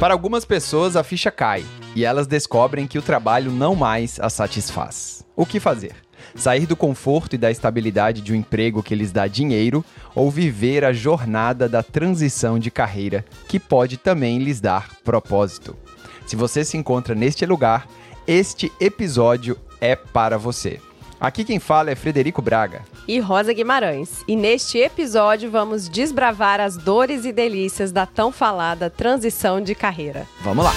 [0.00, 1.62] Para algumas pessoas, a ficha cai
[1.94, 5.22] e elas descobrem que o trabalho não mais as satisfaz.
[5.36, 5.94] O que fazer?
[6.34, 9.84] Sair do conforto e da estabilidade de um emprego que lhes dá dinheiro
[10.14, 15.76] ou viver a jornada da transição de carreira, que pode também lhes dar propósito.
[16.26, 17.86] Se você se encontra neste lugar,
[18.26, 20.80] este episódio é para você.
[21.20, 22.82] Aqui quem fala é Frederico Braga.
[23.06, 24.24] E Rosa Guimarães.
[24.26, 30.26] E neste episódio vamos desbravar as dores e delícias da tão falada transição de carreira.
[30.40, 30.72] Vamos lá!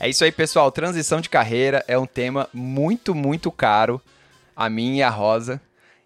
[0.00, 0.72] É isso aí, pessoal.
[0.72, 4.02] Transição de carreira é um tema muito, muito caro
[4.56, 5.60] a mim e a Rosa.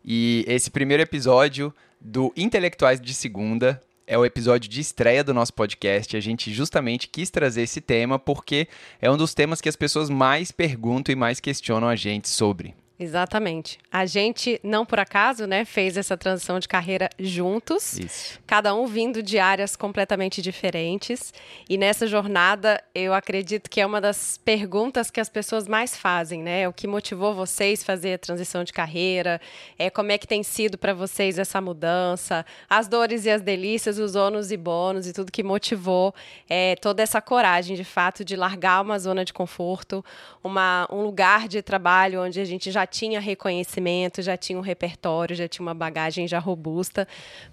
[0.05, 5.55] E esse primeiro episódio do Intelectuais de Segunda é o episódio de estreia do nosso
[5.55, 6.16] podcast.
[6.16, 8.66] A gente justamente quis trazer esse tema porque
[9.01, 12.74] é um dos temas que as pessoas mais perguntam e mais questionam a gente sobre.
[13.00, 13.78] Exatamente.
[13.90, 17.98] A gente, não por acaso, né, fez essa transição de carreira juntos.
[17.98, 18.38] Isso.
[18.46, 21.32] Cada um vindo de áreas completamente diferentes.
[21.66, 26.42] E nessa jornada, eu acredito que é uma das perguntas que as pessoas mais fazem,
[26.42, 26.68] né?
[26.68, 29.40] O que motivou vocês a fazer a transição de carreira?
[29.79, 32.45] É como é que tem sido para vocês essa mudança?
[32.68, 36.14] As dores e as delícias, os ônus e bônus e tudo que motivou
[36.51, 40.04] é, toda essa coragem, de fato, de largar uma zona de conforto,
[40.45, 45.37] uma, um lugar de trabalho onde a gente já tinha reconhecimento, já tinha um repertório,
[45.37, 47.07] já tinha uma bagagem já robusta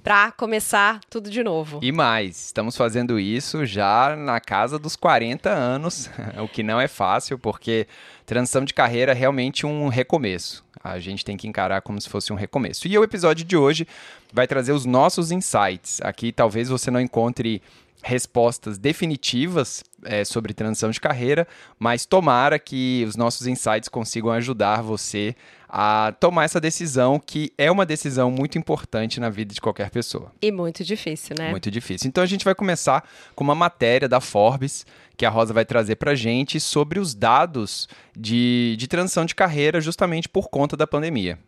[0.04, 1.80] para começar tudo de novo.
[1.82, 6.10] E mais, estamos fazendo isso já na casa dos 40 anos,
[6.44, 7.88] o que não é fácil, porque
[8.26, 10.66] transição de carreira é realmente um recomeço.
[10.84, 12.88] A gente tem que encarar como se fosse um recomeço.
[12.88, 13.88] E o episódio de hoje
[14.32, 16.00] vai trazer os nossos insights.
[16.02, 17.62] Aqui talvez você não encontre
[18.04, 21.48] respostas definitivas é, sobre transição de carreira,
[21.80, 25.36] mas tomara que os nossos insights consigam ajudar você
[25.68, 30.32] a tomar essa decisão, que é uma decisão muito importante na vida de qualquer pessoa.
[30.42, 31.52] E muito difícil, né?
[31.52, 32.08] Muito difícil.
[32.08, 33.04] Então a gente vai começar
[33.36, 34.86] com uma matéria da Forbes
[35.18, 39.82] que a Rosa vai trazer para gente sobre os dados de, de transição de carreira
[39.82, 41.40] justamente por conta da pandemia.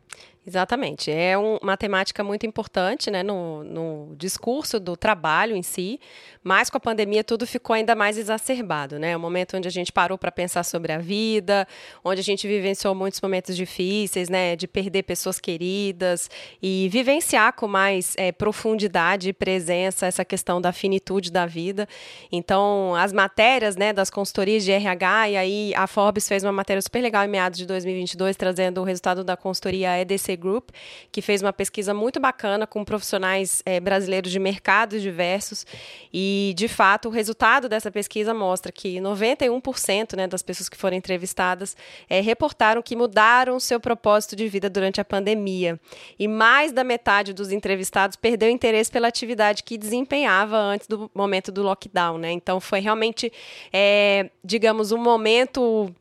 [0.49, 1.11] Exatamente.
[1.11, 5.99] É um, uma temática muito importante né, no, no, discurso do trabalho em si,
[6.43, 8.97] mas com a pandemia tudo ficou ainda mais exacerbado.
[8.97, 9.15] Né?
[9.15, 11.67] O momento onde a gente parou para pensar sobre a vida,
[12.03, 17.67] onde a gente vivenciou muitos momentos difíceis, né, de perder pessoas queridas e vivenciar com
[17.67, 21.87] mais é, profundidade e presença essa questão da finitude da vida.
[22.31, 26.81] Então, as matérias né, das consultorias de RH, e aí a Forbes fez uma matéria
[26.81, 30.69] super legal em meados de 2022, trazendo o resultado da consultoria EDC Group,
[31.11, 35.65] que fez uma pesquisa muito bacana com profissionais é, brasileiros de mercados diversos.
[36.13, 40.97] E, de fato, o resultado dessa pesquisa mostra que 91% né, das pessoas que foram
[40.97, 41.75] entrevistadas
[42.09, 45.79] é, reportaram que mudaram seu propósito de vida durante a pandemia.
[46.17, 51.51] E mais da metade dos entrevistados perdeu interesse pela atividade que desempenhava antes do momento
[51.51, 52.17] do lockdown.
[52.17, 52.31] Né?
[52.31, 53.31] Então, foi realmente,
[53.71, 55.93] é, digamos, um momento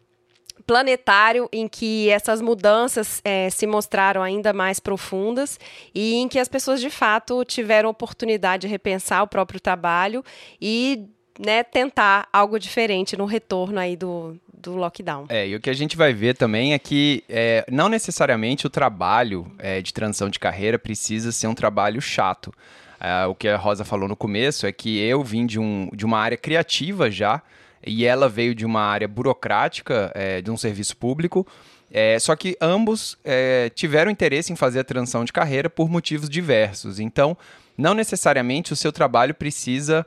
[0.69, 5.59] planetário em que essas mudanças é, se mostraram ainda mais profundas
[5.95, 10.23] e em que as pessoas de fato tiveram oportunidade de repensar o próprio trabalho
[10.61, 11.06] e
[11.39, 15.25] né, tentar algo diferente no retorno aí do, do lockdown.
[15.31, 18.71] É, e o que a gente vai ver também é que é, não necessariamente o
[18.71, 22.53] trabalho é, de transição de carreira precisa ser um trabalho chato.
[23.00, 26.05] É, o que a Rosa falou no começo é que eu vim de, um, de
[26.05, 27.41] uma área criativa já,
[27.87, 31.47] e ela veio de uma área burocrática, é, de um serviço público.
[31.91, 36.28] É, só que ambos é, tiveram interesse em fazer a transição de carreira por motivos
[36.28, 37.00] diversos.
[37.00, 37.37] Então,
[37.77, 40.05] não necessariamente o seu trabalho precisa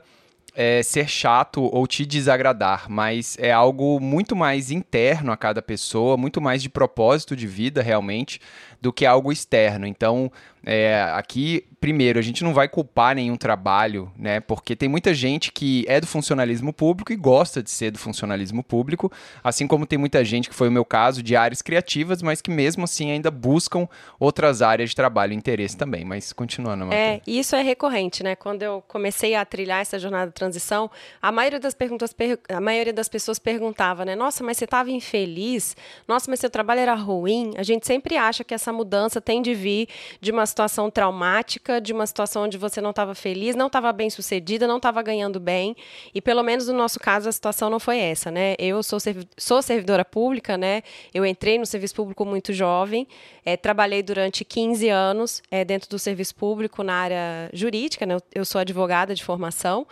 [0.54, 6.16] é, ser chato ou te desagradar, mas é algo muito mais interno a cada pessoa,
[6.16, 8.40] muito mais de propósito de vida realmente,
[8.80, 9.86] do que algo externo.
[9.86, 10.30] Então,
[10.64, 14.38] é, aqui, primeiro, a gente não vai culpar nenhum trabalho, né?
[14.38, 18.62] Porque tem muita gente que é do funcionalismo público e gosta de ser do funcionalismo
[18.62, 19.10] público,
[19.42, 22.50] assim como tem muita gente, que foi o meu caso, de áreas criativas, mas que
[22.50, 23.88] mesmo assim ainda buscam
[24.20, 26.04] outras áreas de trabalho e interesse também.
[26.04, 27.02] Mas continuando, Matheus.
[27.02, 28.36] É, isso é recorrente, né?
[28.36, 30.88] Quando eu comecei a trilhar essa jornada de transição,
[31.20, 32.14] a maioria das perguntas,
[32.48, 34.14] a maioria das pessoas perguntava, né?
[34.14, 35.76] Nossa, mas você estava infeliz?
[36.06, 37.52] Nossa, mas seu trabalho era ruim?
[37.56, 39.88] A gente sempre acha que essa mudança tem de vir
[40.20, 44.10] de uma situação traumática, de uma situação onde você não estava feliz, não estava bem
[44.10, 45.74] sucedida, não estava ganhando bem.
[46.14, 48.54] E pelo menos no nosso caso a situação não foi essa, né?
[48.58, 50.82] Eu sou, servi sou servidora pública, né?
[51.14, 53.08] Eu entrei no serviço público muito jovem,
[53.44, 58.18] é, trabalhei durante 15 anos é, dentro do serviço público na área jurídica, né?
[58.34, 59.86] Eu sou advogada de formação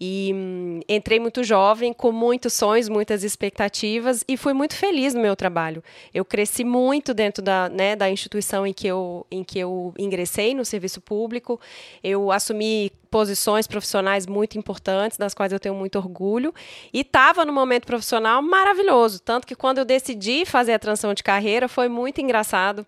[0.00, 5.20] e hum, entrei muito jovem, com muitos sonhos, muitas expectativas e fui muito feliz no
[5.20, 5.84] meu trabalho.
[6.12, 10.54] Eu cresci muito dentro da, né, da instituição em que eu, em que eu ingressei
[10.54, 11.60] no serviço público,
[12.02, 16.54] eu assumi posições profissionais muito importantes, das quais eu tenho muito orgulho,
[16.92, 19.20] e estava no momento profissional maravilhoso.
[19.20, 22.86] Tanto que quando eu decidi fazer a transição de carreira, foi muito engraçado,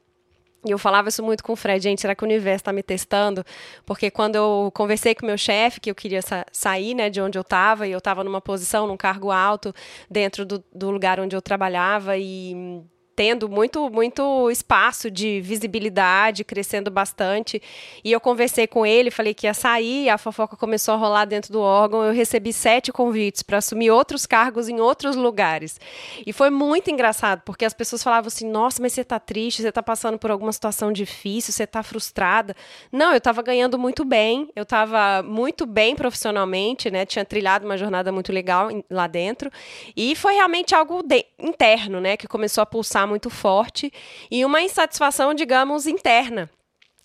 [0.65, 2.83] e eu falava isso muito com o Fred, gente, será que o universo está me
[2.83, 3.45] testando?
[3.87, 7.21] Porque quando eu conversei com o meu chefe, que eu queria sa sair né, de
[7.21, 9.73] onde eu estava, e eu estava numa posição, num cargo alto,
[10.11, 12.83] dentro do, do lugar onde eu trabalhava, e
[13.19, 17.61] tendo muito, muito espaço de visibilidade, crescendo bastante.
[18.05, 21.53] E eu conversei com ele, falei que ia sair, a fofoca começou a rolar dentro
[21.53, 22.05] do órgão.
[22.05, 25.81] Eu recebi sete convites para assumir outros cargos em outros lugares.
[26.25, 29.71] E foi muito engraçado, porque as pessoas falavam assim: nossa, mas você está triste, você
[29.71, 32.55] está passando por alguma situação difícil, você está frustrada.
[32.93, 37.05] Não, eu estava ganhando muito bem, eu estava muito bem profissionalmente, né?
[37.05, 39.51] Tinha trilhado uma jornada muito legal lá dentro.
[39.97, 42.17] E foi realmente algo de, interno, né?
[42.17, 43.93] Que começou a pulsar muito forte
[44.31, 46.49] e uma insatisfação, digamos, interna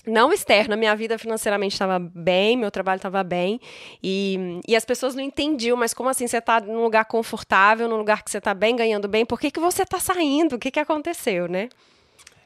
[0.05, 3.59] não externa, minha vida financeiramente estava bem, meu trabalho estava bem,
[4.03, 7.97] e, e as pessoas não entendiam, mas como assim você está num lugar confortável, num
[7.97, 10.55] lugar que você está bem, ganhando bem, por que, que você está saindo?
[10.55, 11.69] O que, que aconteceu, né?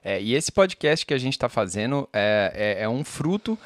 [0.03, 3.57] É, e esse podcast que a gente está fazendo é, é, é um fruto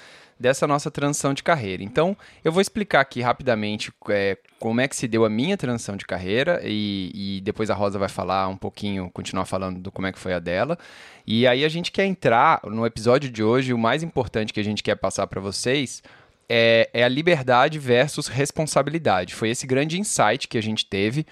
[0.42, 1.84] dessa nossa transição de carreira.
[1.84, 5.96] Então, eu vou explicar aqui rapidamente é, como é que se deu a minha transição
[5.96, 10.08] de carreira e, e, depois a Rosa vai falar um pouquinho, continuar falando do como
[10.08, 10.78] é que foi a dela.
[11.26, 14.64] E aí a gente quer entrar no episódio de hoje, o mais importante que a
[14.64, 16.02] gente quer passar para vocês
[16.50, 19.34] é, é, a liberdade versus responsabilidade.
[19.34, 21.26] Foi esse grande insight que a gente teve.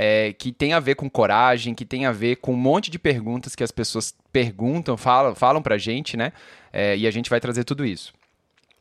[0.00, 3.00] É, que tem a ver com coragem, que tem a ver com um monte de
[3.00, 6.32] perguntas que as pessoas perguntam, falam, falam pra gente, né?
[6.72, 8.12] É, e a gente vai trazer tudo isso.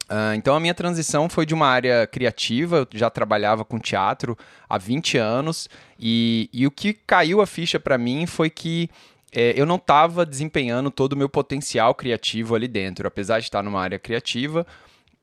[0.09, 4.38] Uh, então a minha transição foi de uma área criativa, eu já trabalhava com teatro
[4.69, 5.68] há 20 anos,
[6.00, 8.89] e, e o que caiu a ficha para mim foi que
[9.31, 13.07] é, eu não estava desempenhando todo o meu potencial criativo ali dentro.
[13.07, 14.65] Apesar de estar numa área criativa,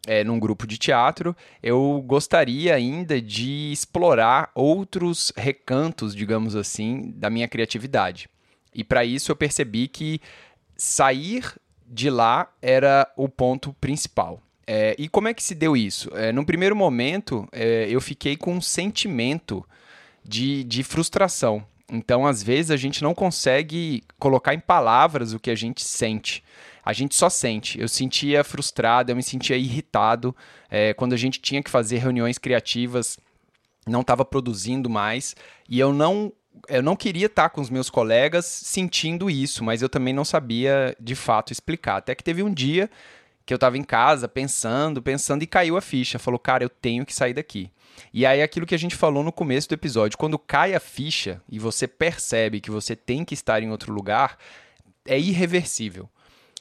[0.06, 7.30] é, num grupo de teatro, eu gostaria ainda de explorar outros recantos, digamos assim, da
[7.30, 8.28] minha criatividade.
[8.74, 10.20] E para isso eu percebi que
[10.76, 11.54] sair
[11.86, 14.43] de lá era o ponto principal.
[14.66, 16.10] É, e como é que se deu isso?
[16.14, 19.64] É, no primeiro momento, é, eu fiquei com um sentimento
[20.24, 21.64] de, de frustração.
[21.90, 26.42] Então, às vezes, a gente não consegue colocar em palavras o que a gente sente.
[26.84, 27.80] A gente só sente.
[27.80, 30.34] Eu sentia frustrado, eu me sentia irritado.
[30.70, 33.18] É, quando a gente tinha que fazer reuniões criativas,
[33.86, 35.36] não estava produzindo mais.
[35.68, 36.32] E eu não
[36.68, 40.96] eu não queria estar com os meus colegas sentindo isso, mas eu também não sabia
[41.00, 41.96] de fato explicar.
[41.96, 42.88] Até que teve um dia
[43.46, 46.18] que eu estava em casa pensando, pensando e caiu a ficha.
[46.18, 47.70] Falou, cara, eu tenho que sair daqui.
[48.12, 51.40] E aí aquilo que a gente falou no começo do episódio, quando cai a ficha
[51.48, 54.38] e você percebe que você tem que estar em outro lugar,
[55.06, 56.08] é irreversível.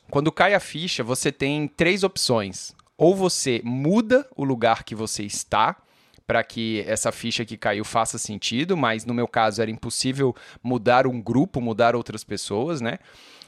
[0.09, 2.73] Quando cai a ficha, você tem três opções.
[2.97, 5.77] Ou você muda o lugar que você está,
[6.25, 11.05] para que essa ficha que caiu faça sentido, mas no meu caso era impossível mudar
[11.05, 12.99] um grupo, mudar outras pessoas, né?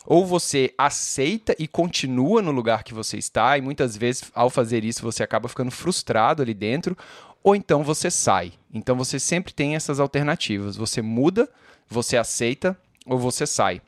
[0.06, 4.84] Ou você aceita e continua no lugar que você está, e muitas vezes ao fazer
[4.84, 6.98] isso você acaba ficando frustrado ali dentro,
[7.44, 8.54] ou então você sai.
[8.74, 10.76] Então você sempre tem essas alternativas.
[10.76, 11.50] Você muda,
[11.88, 13.82] você aceita ou você sai.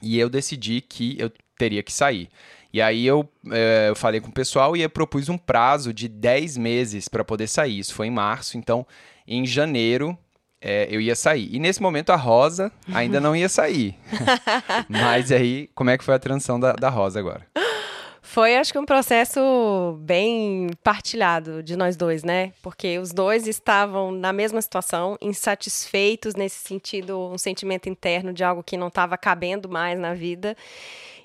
[0.00, 2.28] E eu decidi que eu teria que sair.
[2.72, 6.08] E aí eu, é, eu falei com o pessoal e eu propus um prazo de
[6.08, 7.78] 10 meses para poder sair.
[7.78, 8.86] Isso foi em março, então
[9.26, 10.16] em janeiro
[10.60, 11.48] é, eu ia sair.
[11.54, 13.94] E nesse momento a Rosa ainda não ia sair.
[14.88, 17.46] Mas aí, como é que foi a transição da, da Rosa agora?
[18.36, 22.52] Foi, acho que, um processo bem partilhado de nós dois, né?
[22.60, 28.62] Porque os dois estavam na mesma situação, insatisfeitos nesse sentido, um sentimento interno de algo
[28.62, 30.54] que não estava cabendo mais na vida.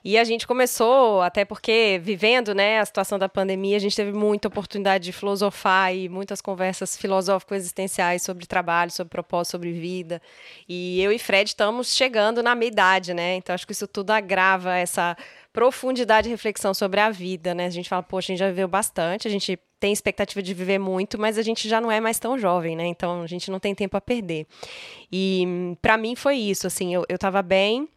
[0.03, 4.11] E a gente começou, até porque vivendo né, a situação da pandemia, a gente teve
[4.11, 10.19] muita oportunidade de filosofar e muitas conversas filosófico-existenciais sobre trabalho, sobre propósito, sobre vida.
[10.67, 13.35] E eu e Fred estamos chegando na meia idade, né?
[13.35, 15.15] Então acho que isso tudo agrava essa
[15.53, 17.65] profundidade de reflexão sobre a vida, né?
[17.65, 20.79] A gente fala, poxa, a gente já viveu bastante, a gente tem expectativa de viver
[20.79, 22.85] muito, mas a gente já não é mais tão jovem, né?
[22.85, 24.47] Então a gente não tem tempo a perder.
[25.11, 27.87] E para mim foi isso, assim, eu, eu tava bem,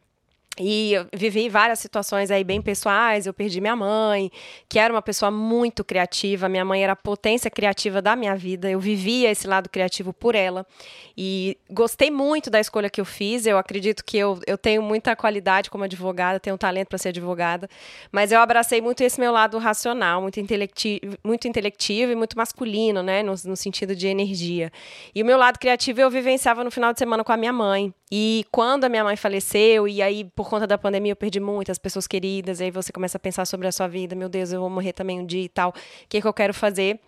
[0.58, 3.26] e vivi várias situações aí bem pessoais.
[3.26, 4.30] Eu perdi minha mãe,
[4.68, 6.48] que era uma pessoa muito criativa.
[6.48, 8.70] Minha mãe era a potência criativa da minha vida.
[8.70, 10.64] Eu vivia esse lado criativo por ela.
[11.16, 13.46] E gostei muito da escolha que eu fiz.
[13.46, 17.08] Eu acredito que eu, eu tenho muita qualidade como advogada, tenho um talento para ser
[17.08, 17.68] advogada.
[18.12, 23.02] Mas eu abracei muito esse meu lado racional, muito intelectivo, muito intelectivo e muito masculino,
[23.02, 23.22] né?
[23.22, 24.70] No, no sentido de energia.
[25.12, 27.92] E o meu lado criativo eu vivenciava no final de semana com a minha mãe.
[28.10, 31.78] E quando a minha mãe faleceu, e aí por conta da pandemia eu perdi muitas
[31.78, 34.60] pessoas queridas, e aí você começa a pensar sobre a sua vida, meu Deus, eu
[34.60, 37.00] vou morrer também um dia e tal, o que, que eu quero fazer?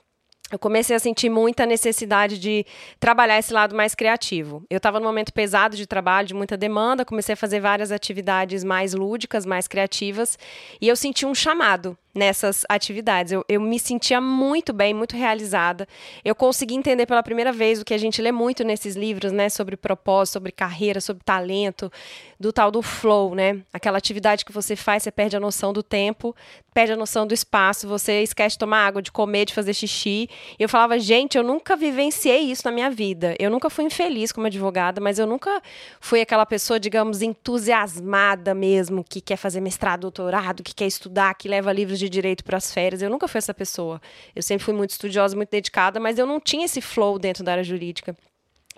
[0.50, 2.65] eu comecei a sentir muita necessidade de
[3.00, 4.65] trabalhar esse lado mais criativo.
[4.71, 8.62] Eu estava num momento pesado de trabalho, de muita demanda, comecei a fazer várias atividades
[8.62, 10.38] mais lúdicas, mais criativas,
[10.81, 13.33] e eu senti um chamado nessas atividades.
[13.33, 15.87] Eu, eu me sentia muito bem, muito realizada.
[16.25, 19.49] Eu consegui entender pela primeira vez o que a gente lê muito nesses livros, né,
[19.49, 21.93] sobre propósito, sobre carreira, sobre talento,
[22.41, 23.63] do tal do flow, né?
[23.73, 26.35] Aquela atividade que você faz, você perde a noção do tempo,
[26.75, 30.29] perde a noção do espaço, você esquece de tomar água, de comer, de fazer xixi.
[30.59, 33.35] E eu falava, gente, eu nunca vivenciei isso na minha vida.
[33.39, 35.63] Eu nunca fui infeliz como advogada, mas eu nunca
[36.01, 41.49] fui aquela pessoa, digamos, entusiasmada mesmo, que quer fazer mestrado, doutorado, que quer estudar, que
[41.49, 43.03] leva livros de de direito para as férias.
[43.03, 44.01] Eu nunca fui essa pessoa.
[44.35, 47.53] Eu sempre fui muito estudiosa, muito dedicada, mas eu não tinha esse flow dentro da
[47.53, 48.17] área jurídica.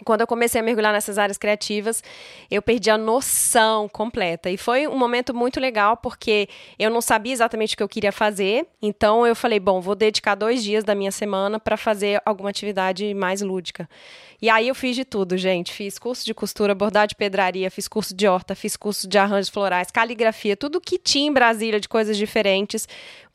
[0.04, 2.02] Quando eu comecei a mergulhar nessas áreas criativas,
[2.50, 4.50] eu perdi a noção completa.
[4.50, 8.12] E foi um momento muito legal, porque eu não sabia exatamente o que eu queria
[8.12, 8.66] fazer.
[8.80, 13.12] Então eu falei, bom, vou dedicar dois dias da minha semana para fazer alguma atividade
[13.14, 13.88] mais lúdica.
[14.40, 15.72] E aí eu fiz de tudo, gente.
[15.72, 19.48] Fiz curso de costura, bordado de pedraria, fiz curso de horta, fiz curso de arranjos
[19.48, 22.86] florais, caligrafia, tudo que tinha em Brasília de coisas diferentes,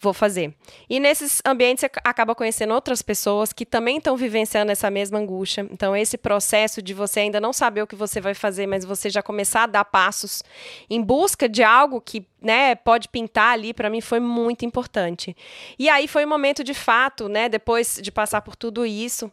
[0.03, 0.53] vou fazer.
[0.89, 5.65] E nesses ambientes você acaba conhecendo outras pessoas que também estão vivenciando essa mesma angústia.
[5.71, 9.09] Então esse processo de você ainda não saber o que você vai fazer, mas você
[9.09, 10.43] já começar a dar passos
[10.89, 15.35] em busca de algo que né, pode pintar ali, para mim foi muito importante.
[15.79, 19.31] E aí foi um momento de fato, né, depois de passar por tudo isso,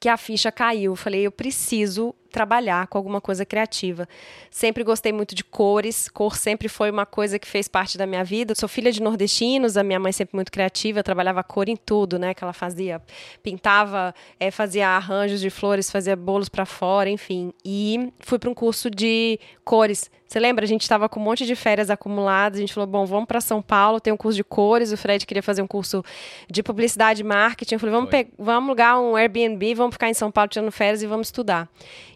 [0.00, 0.92] que a ficha caiu.
[0.92, 4.08] Eu falei, eu preciso trabalhar com alguma coisa criativa.
[4.50, 8.24] Sempre gostei muito de cores, cor sempre foi uma coisa que fez parte da minha
[8.24, 8.54] vida.
[8.54, 12.34] sou filha de nordestinos, a minha mãe sempre muito criativa, trabalhava cor em tudo, né?
[12.34, 13.00] Que ela fazia,
[13.42, 17.52] pintava, é, fazia arranjos de flores, fazia bolos para fora, enfim.
[17.64, 20.10] E fui para um curso de cores.
[20.28, 20.62] Você lembra?
[20.62, 22.58] A gente estava com um monte de férias acumuladas.
[22.58, 24.92] A gente falou: bom, vamos para São Paulo, tem um curso de cores.
[24.92, 26.04] O Fred queria fazer um curso
[26.50, 27.74] de publicidade e marketing.
[27.74, 31.06] Eu falei: vamos, vamos alugar um Airbnb, vamos ficar em São Paulo tirando férias e
[31.06, 31.66] vamos estudar.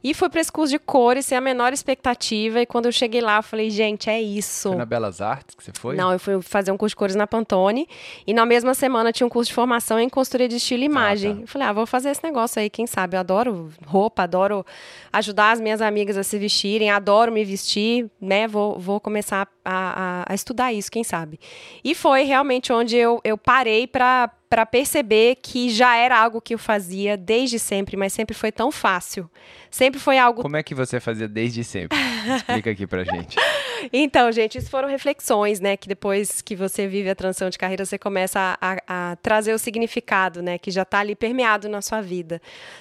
[0.03, 2.61] E fui para esse curso de cores sem a menor expectativa.
[2.61, 4.71] E quando eu cheguei lá, eu falei, gente, é isso.
[4.71, 5.95] Foi na Belas Artes que você foi?
[5.97, 7.89] Não, eu fui fazer um curso de cores na Pantone.
[8.27, 11.33] E na mesma semana tinha um curso de formação em consultoria de estilo e imagem.
[11.33, 11.41] Ah, tá.
[11.43, 13.17] Eu falei, ah, vou fazer esse negócio aí, quem sabe?
[13.17, 14.67] Eu adoro roupa, adoro
[15.13, 18.49] ajudar as minhas amigas a se vestirem, adoro me vestir, né?
[18.49, 21.39] Vou, vou começar a, a, a estudar isso, quem sabe?
[21.85, 26.53] E foi realmente onde eu, eu parei para para perceber que já era algo que
[26.53, 29.31] eu fazia desde sempre, mas sempre foi tão fácil.
[29.71, 30.43] Sempre foi algo.
[30.43, 31.97] Como é que você fazia desde sempre?
[32.37, 33.35] Explica aqui pra gente.
[33.93, 35.77] Então, gente, isso foram reflexões, né?
[35.77, 39.53] Que depois que você vive a transição de carreira, você começa a, a, a trazer
[39.55, 40.59] o significado, né?
[40.59, 42.41] Que já está ali permeado na sua vida.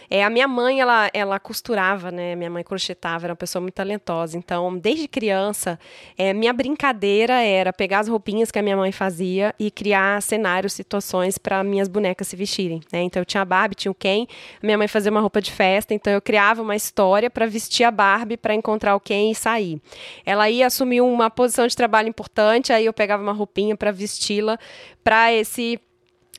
[0.10, 2.36] É, a minha mãe, ela, ela costurava, né?
[2.36, 4.38] Minha mãe crochetava, era uma pessoa muito talentosa.
[4.38, 5.80] Então, desde criança,
[6.18, 10.74] é, minha brincadeira era pegar as roupinhas que a minha mãe fazia e criar cenários,
[10.74, 13.02] situações para minhas bonecas se vestirem, né?
[13.02, 14.28] Então, eu tinha a Barbie, tinha o Ken,
[14.62, 17.92] minha mãe fazia uma roupa de festa, então eu criava uma história para vestir a
[17.92, 19.82] Barbie para encontrar o Ken e sair.
[20.26, 24.58] Ela ia assumir uma posição de trabalho importante, aí eu pegava uma roupinha para vesti-la
[25.04, 25.80] para esse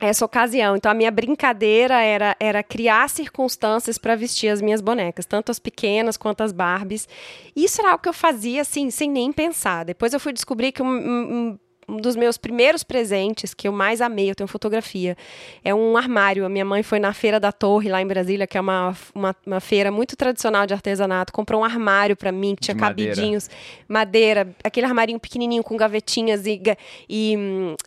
[0.00, 0.76] essa ocasião.
[0.76, 5.60] Então a minha brincadeira era, era criar circunstâncias para vestir as minhas bonecas, tanto as
[5.60, 7.08] pequenas quanto as Barbies.
[7.54, 9.84] Isso era algo que eu fazia assim, sem nem pensar.
[9.84, 11.58] Depois eu fui descobrir que um, um,
[11.92, 15.14] um dos meus primeiros presentes que eu mais amei, eu tenho fotografia,
[15.62, 16.46] é um armário.
[16.46, 19.36] A minha mãe foi na Feira da Torre, lá em Brasília, que é uma, uma,
[19.46, 23.50] uma feira muito tradicional de artesanato, comprou um armário para mim, que tinha de cabidinhos,
[23.86, 24.44] madeira.
[24.44, 24.56] madeira.
[24.64, 26.62] aquele armarinho pequenininho com gavetinhas e,
[27.08, 27.36] e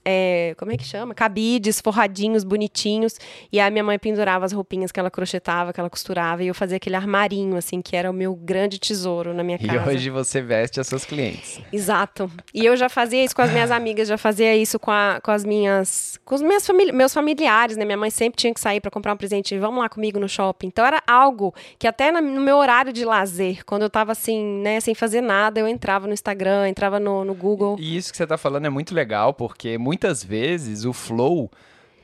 [0.03, 1.15] é, como é que chama?
[1.15, 3.15] Cabides, forradinhos, bonitinhos.
[3.51, 6.53] E a minha mãe pendurava as roupinhas que ela crochetava, que ela costurava, e eu
[6.53, 9.91] fazia aquele armarinho, assim, que era o meu grande tesouro na minha casa.
[9.91, 11.59] E hoje você veste as seus clientes.
[11.74, 12.29] Exato.
[12.53, 15.19] E eu já fazia isso com as minhas amigas amigas já fazia isso com, a,
[15.23, 16.19] com as minhas.
[16.25, 17.85] com os meus, famili meus familiares, né?
[17.85, 19.57] Minha mãe sempre tinha que sair para comprar um presente.
[19.57, 20.67] Vamos lá comigo no shopping.
[20.67, 24.79] Então era algo que até no meu horário de lazer, quando eu tava assim, né,
[24.81, 27.77] sem fazer nada, eu entrava no Instagram, entrava no, no Google.
[27.79, 31.49] E isso que você tá falando é muito legal, porque muitas vezes o flow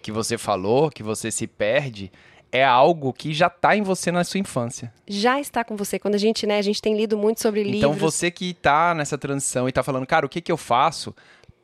[0.02, 2.12] que você falou, que você se perde
[2.52, 4.92] é algo que já está em você na sua infância.
[5.08, 5.98] Já está com você.
[5.98, 7.96] Quando a gente, né, a gente tem lido muito sobre então, livros.
[7.96, 11.16] Então você que está nessa transição e está falando, cara, o que que eu faço?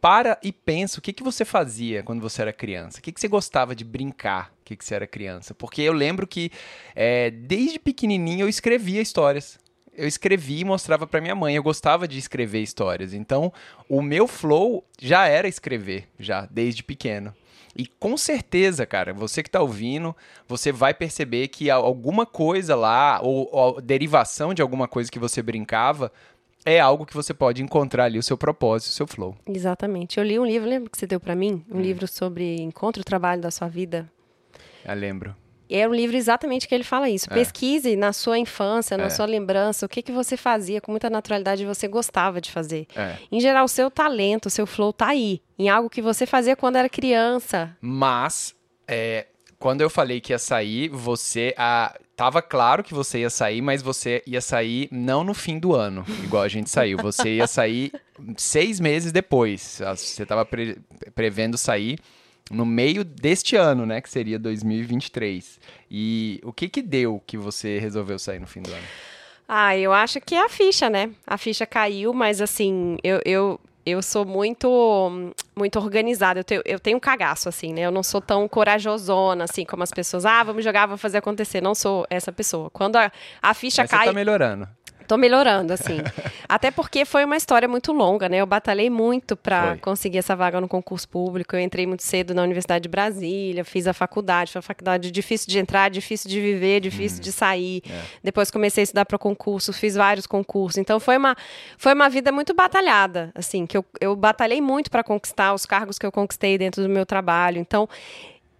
[0.01, 2.99] Para e pensa o que, que você fazia quando você era criança.
[2.99, 5.53] O que, que você gostava de brincar o que, que você era criança.
[5.53, 6.51] Porque eu lembro que
[6.95, 9.59] é, desde pequenininho eu escrevia histórias.
[9.93, 11.55] Eu escrevia e mostrava para minha mãe.
[11.55, 13.13] Eu gostava de escrever histórias.
[13.13, 13.51] Então,
[13.89, 17.33] o meu flow já era escrever, já, desde pequeno.
[17.77, 20.15] E com certeza, cara, você que está ouvindo,
[20.47, 25.43] você vai perceber que alguma coisa lá, ou, ou derivação de alguma coisa que você
[25.43, 26.11] brincava,
[26.67, 29.35] é algo que você pode encontrar ali o seu propósito, o seu flow.
[29.47, 30.17] Exatamente.
[30.17, 31.63] Eu li um livro, lembra que você deu para mim?
[31.71, 31.81] Um hum.
[31.81, 34.11] livro sobre encontro o trabalho da sua vida.
[34.85, 35.33] Eu lembro.
[35.69, 37.27] É um livro exatamente que ele fala isso.
[37.29, 37.33] É.
[37.33, 39.09] Pesquise na sua infância, na é.
[39.09, 42.85] sua lembrança, o que, que você fazia com muita naturalidade e você gostava de fazer.
[42.95, 43.15] É.
[43.31, 46.55] Em geral, o seu talento, o seu flow tá aí, em algo que você fazia
[46.55, 47.75] quando era criança.
[47.81, 48.55] Mas,
[48.87, 49.27] é,
[49.59, 51.53] quando eu falei que ia sair, você.
[51.57, 55.75] A, tava claro que você ia sair, mas você ia sair não no fim do
[55.75, 56.97] ano, igual a gente saiu.
[56.97, 57.91] Você ia sair
[58.35, 59.79] seis meses depois.
[59.95, 60.79] Você tava pre,
[61.13, 61.99] prevendo sair
[62.49, 65.59] no meio deste ano, né, que seria 2023.
[65.91, 68.87] E o que que deu que você resolveu sair no fim do ano?
[69.47, 71.11] Ah, eu acho que é a ficha, né?
[71.25, 73.59] A ficha caiu, mas assim, eu, eu,
[73.89, 76.39] eu sou muito muito organizada.
[76.39, 77.81] Eu tenho, eu tenho um cagaço, assim, né?
[77.81, 80.25] Eu não sou tão corajosona, assim, como as pessoas.
[80.25, 81.61] Ah, vamos jogar, vamos fazer acontecer.
[81.61, 82.69] Não sou essa pessoa.
[82.69, 83.99] Quando a, a ficha Mas cai.
[84.01, 84.67] Você tá melhorando.
[85.07, 85.97] Tô melhorando, assim.
[86.47, 88.37] Até porque foi uma história muito longa, né?
[88.37, 91.55] Eu batalhei muito para conseguir essa vaga no concurso público.
[91.55, 94.51] Eu entrei muito cedo na Universidade de Brasília, fiz a faculdade.
[94.51, 97.21] Foi uma faculdade difícil de entrar, difícil de viver, difícil hum.
[97.21, 97.81] de sair.
[97.89, 98.01] É.
[98.23, 100.77] Depois comecei a estudar para concurso, fiz vários concursos.
[100.77, 101.35] Então foi uma,
[101.77, 105.97] foi uma vida muito batalhada, assim, que eu, eu batalhei muito para conquistar os cargos
[105.97, 107.59] que eu conquistei dentro do meu trabalho.
[107.59, 107.87] Então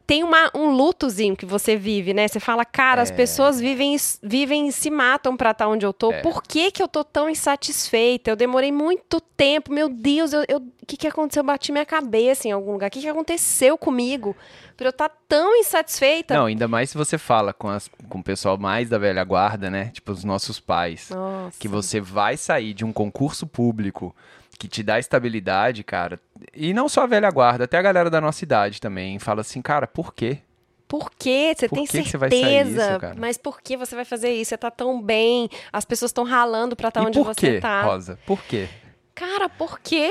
[0.08, 2.30] tem uma, um lutozinho que você vive, né?
[2.30, 3.04] Você fala, cara, é.
[3.04, 6.14] as pessoas vivem, vivem e se matam pra estar onde eu tô.
[6.14, 6.22] É.
[6.22, 8.32] Por que, que eu tô tão insatisfeita?
[8.32, 11.42] Eu demorei muito tempo, meu Deus, o eu, que, que aconteceu?
[11.42, 12.88] Eu bati minha cabeça em algum lugar.
[12.88, 14.34] O que, que aconteceu comigo?
[14.78, 16.36] Pra eu estar tá tão insatisfeita.
[16.36, 19.70] Não, ainda mais se você fala com, as, com o pessoal mais da velha guarda,
[19.70, 19.92] né?
[19.94, 21.10] Tipo, os nossos pais.
[21.10, 21.60] Nossa.
[21.60, 24.16] Que você vai sair de um concurso público
[24.58, 26.20] que te dá estabilidade, cara.
[26.54, 29.62] E não só a velha guarda, até a galera da nossa idade também fala assim,
[29.62, 30.40] cara, por quê?
[30.88, 31.54] Por quê?
[31.56, 33.00] Você por tem que certeza.
[33.04, 34.50] Isso, mas por que você vai fazer isso?
[34.50, 37.82] Você tá tão bem, as pessoas estão ralando pra estar tá onde você quê, tá.
[37.84, 38.18] Rosa?
[38.26, 38.70] Por quê?
[39.14, 40.10] Cara, por quê?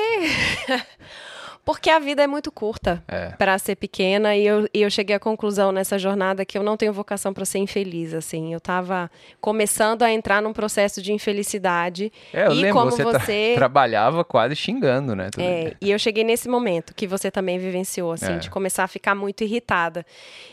[1.66, 3.30] Porque a vida é muito curta é.
[3.30, 6.76] para ser pequena e eu, e eu cheguei à conclusão nessa jornada que eu não
[6.76, 8.52] tenho vocação para ser infeliz, assim.
[8.52, 12.12] Eu estava começando a entrar num processo de infelicidade.
[12.32, 13.52] É, eu e lembro, como você, você...
[13.56, 15.28] Tra trabalhava quase xingando, né?
[15.36, 18.38] É, e eu cheguei nesse momento que você também vivenciou, assim, é.
[18.38, 20.06] de começar a ficar muito irritada.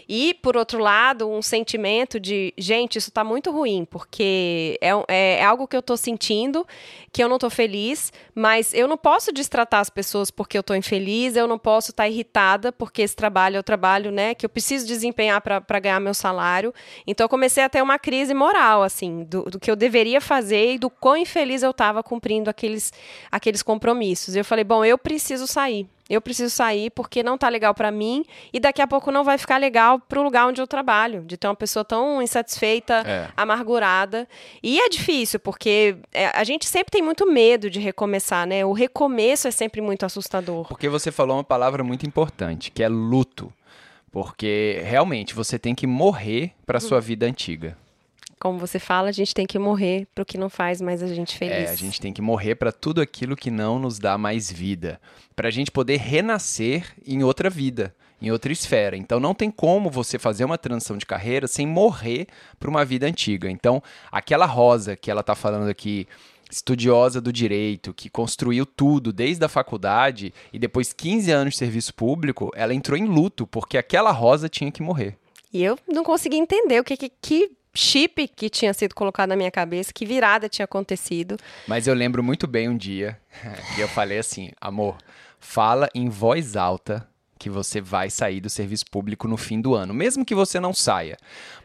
[0.09, 5.39] E, por outro lado, um sentimento de, gente, isso está muito ruim, porque é, é,
[5.39, 6.65] é, algo que eu estou sentindo,
[7.11, 10.75] que eu não estou feliz, mas eu não posso destratar as pessoas porque eu estou
[10.75, 11.02] infeliz,
[11.35, 14.49] eu não posso estar tá irritada porque esse trabalho é o trabalho, né, que eu
[14.49, 16.73] preciso desempenhar para ganhar meu salário.
[17.05, 20.73] Então, eu comecei a ter uma crise moral, assim, do, do que eu deveria fazer
[20.73, 22.91] e do quão infeliz eu estava cumprindo aqueles,
[23.31, 24.35] aqueles compromissos.
[24.35, 25.87] Eu falei, bom, eu preciso sair.
[26.13, 29.37] Eu preciso sair porque não tá legal para mim e daqui a pouco não vai
[29.37, 33.29] ficar legal pro lugar onde eu trabalho, de ter uma pessoa tão insatisfeita, é.
[33.35, 34.27] amargurada.
[34.61, 38.65] E é difícil, porque é, a gente sempre tem muito medo de recomeçar, né?
[38.65, 40.67] O recomeço é sempre muito assustador.
[40.67, 43.51] Porque você falou uma palavra muito importante, que é luto.
[44.11, 47.75] Porque realmente você tem que morrer para sua vida antiga
[48.43, 51.07] como você fala, a gente tem que morrer para o que não faz mais a
[51.07, 51.69] gente feliz.
[51.69, 54.99] É, a gente tem que morrer para tudo aquilo que não nos dá mais vida,
[55.33, 58.97] para a gente poder renascer em outra vida, em outra esfera.
[58.97, 62.27] Então não tem como você fazer uma transição de carreira sem morrer
[62.59, 63.49] para uma vida antiga.
[63.49, 66.05] Então, aquela Rosa que ela está falando aqui,
[66.51, 71.93] estudiosa do direito, que construiu tudo desde a faculdade e depois 15 anos de serviço
[71.93, 75.15] público, ela entrou em luto porque aquela Rosa tinha que morrer.
[75.53, 79.35] E eu não consegui entender o que, que, que chip que tinha sido colocado na
[79.35, 81.37] minha cabeça, que virada tinha acontecido.
[81.67, 83.19] Mas eu lembro muito bem um dia
[83.75, 84.97] que eu falei assim: amor,
[85.39, 87.07] fala em voz alta
[87.43, 90.73] que você vai sair do serviço público no fim do ano, mesmo que você não
[90.73, 91.17] saia.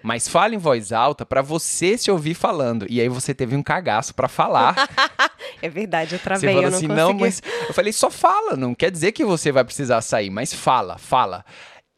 [0.02, 2.84] Mas fala em voz alta para você se ouvir falando.
[2.90, 4.74] E aí você teve um cagaço para falar.
[5.62, 7.00] é verdade, eu travei, você falou eu não assim, consegui.
[7.00, 10.52] não, mas eu falei, só fala, não quer dizer que você vai precisar sair, mas
[10.52, 11.44] fala, fala.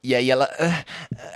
[0.02, 0.48] E aí ela.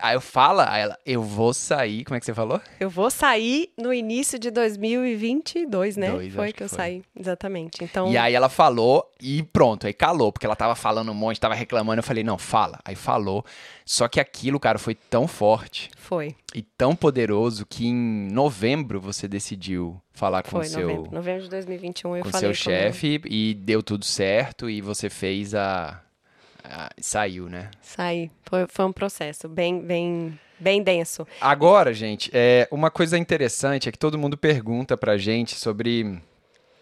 [0.00, 2.04] Aí eu falo, aí ela, eu vou sair.
[2.04, 2.60] Como é que você falou?
[2.78, 6.10] Eu vou sair no início de 2022, né?
[6.10, 6.76] Dois, foi que, que eu foi.
[6.76, 7.82] saí, exatamente.
[7.82, 8.10] Então...
[8.10, 11.54] E aí ela falou e pronto, aí calou, porque ela tava falando um monte, tava
[11.54, 12.00] reclamando.
[12.00, 12.78] Eu falei, não, fala.
[12.84, 13.44] Aí falou.
[13.84, 15.90] Só que aquilo, cara, foi tão forte.
[15.96, 16.34] Foi.
[16.54, 20.88] E tão poderoso que em novembro você decidiu falar com o seu.
[20.88, 21.12] Novembro.
[21.12, 22.48] novembro de 2021 eu com falei.
[22.48, 26.03] Com seu chefe e deu tudo certo e você fez a
[26.64, 27.70] ah, saiu, né?
[27.82, 28.30] Saí.
[28.42, 31.26] Foi, foi um processo bem, bem, bem denso.
[31.40, 36.18] Agora, gente, é, uma coisa interessante é que todo mundo pergunta pra gente sobre.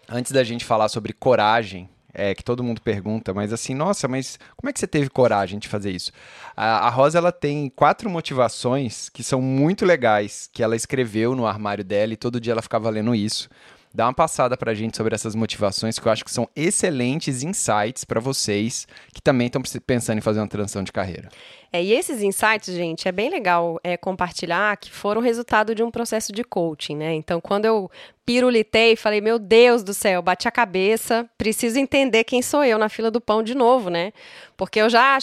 [0.07, 4.37] Antes da gente falar sobre coragem, é, que todo mundo pergunta, mas assim, nossa, mas
[4.55, 6.11] como é que você teve coragem de fazer isso?
[6.55, 11.47] A, a Rosa, ela tem quatro motivações que são muito legais, que ela escreveu no
[11.47, 13.49] armário dela e todo dia ela ficava lendo isso.
[13.93, 18.03] Dá uma passada pra gente sobre essas motivações, que eu acho que são excelentes insights
[18.03, 21.29] para vocês que também estão pensando em fazer uma transição de carreira.
[21.75, 25.89] É, e esses insights, gente, é bem legal é, compartilhar que foram resultado de um
[25.89, 27.15] processo de coaching, né?
[27.15, 27.89] Então, quando eu
[28.25, 32.87] pirulitei, falei, meu Deus do céu, bati a cabeça, preciso entender quem sou eu na
[32.87, 34.13] fila do pão de novo, né?
[34.55, 35.17] Porque eu já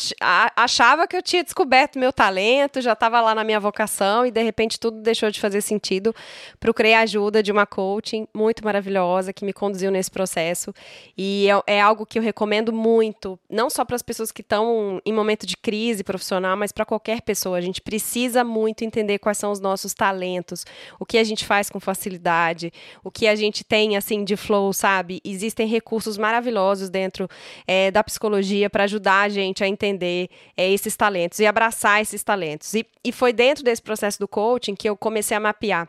[0.54, 4.42] achava que eu tinha descoberto meu talento, já estava lá na minha vocação e de
[4.42, 6.14] repente tudo deixou de fazer sentido.
[6.58, 10.74] Procurei a ajuda de uma coaching muito maravilhosa que me conduziu nesse processo
[11.16, 15.00] e é, é algo que eu recomendo muito, não só para as pessoas que estão
[15.06, 17.58] em momento de crise profissional, mas para qualquer pessoa.
[17.58, 20.64] A gente precisa muito entender quais são os nossos talentos,
[20.98, 22.70] o que a gente faz com facilidade
[23.02, 25.20] o que a gente tem assim de flow, sabe?
[25.24, 27.28] Existem recursos maravilhosos dentro
[27.66, 32.22] é, da psicologia para ajudar a gente a entender é, esses talentos e abraçar esses
[32.22, 32.74] talentos.
[32.74, 35.88] E, e foi dentro desse processo do coaching que eu comecei a mapear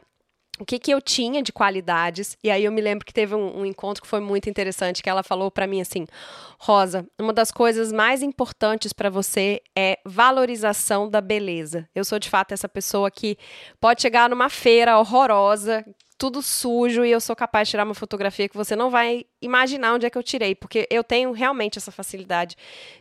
[0.60, 2.38] o que, que eu tinha de qualidades.
[2.44, 5.10] E aí eu me lembro que teve um, um encontro que foi muito interessante, que
[5.10, 6.06] ela falou para mim assim:
[6.60, 11.88] Rosa, uma das coisas mais importantes para você é valorização da beleza.
[11.96, 13.38] Eu sou de fato essa pessoa que
[13.80, 15.86] pode chegar numa feira horrorosa,
[16.18, 19.94] tudo sujo e eu sou capaz de tirar uma fotografia que você não vai imaginar
[19.94, 22.56] onde é que eu tirei, porque eu tenho realmente essa facilidade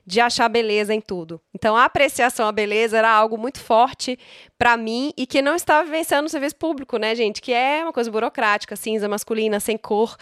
[0.07, 1.41] de achar beleza em tudo.
[1.55, 4.19] Então, a apreciação à beleza era algo muito forte
[4.59, 7.41] para mim e que não estava vivenciando no serviço público, né, gente?
[7.41, 10.17] Que é uma coisa burocrática, cinza, masculina, sem cor.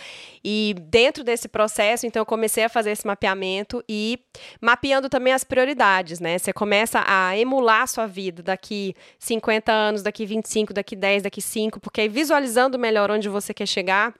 [0.44, 4.18] E dentro desse processo, então, eu comecei a fazer esse mapeamento e
[4.60, 6.38] mapeando também as prioridades, né?
[6.38, 11.40] Você começa a emular a sua vida daqui 50 anos, daqui 25, daqui 10, daqui
[11.40, 14.14] 5, porque aí visualizando melhor onde você quer chegar,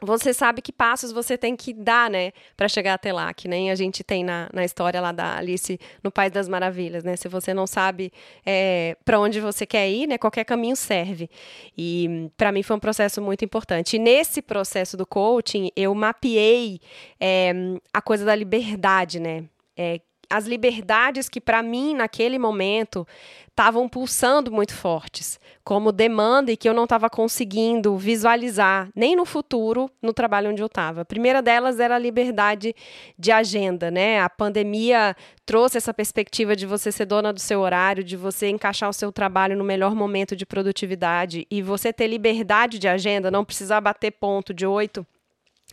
[0.00, 3.70] você sabe que passos você tem que dar, né, para chegar até lá, que nem
[3.70, 7.16] a gente tem na, na história lá da Alice no País das Maravilhas, né?
[7.16, 8.12] Se você não sabe
[8.44, 11.30] é, para onde você quer ir, né, qualquer caminho serve.
[11.76, 13.96] E para mim foi um processo muito importante.
[13.96, 16.78] E nesse processo do coaching, eu mapeei
[17.18, 17.52] é,
[17.92, 19.44] a coisa da liberdade, né?
[19.76, 23.06] É, as liberdades que para mim naquele momento
[23.48, 29.24] estavam pulsando muito fortes, como demanda e que eu não estava conseguindo visualizar nem no
[29.24, 31.00] futuro no trabalho onde eu estava.
[31.00, 32.76] A primeira delas era a liberdade
[33.18, 34.20] de agenda, né?
[34.20, 38.90] A pandemia trouxe essa perspectiva de você ser dona do seu horário, de você encaixar
[38.90, 43.44] o seu trabalho no melhor momento de produtividade e você ter liberdade de agenda, não
[43.44, 45.06] precisar bater ponto de 8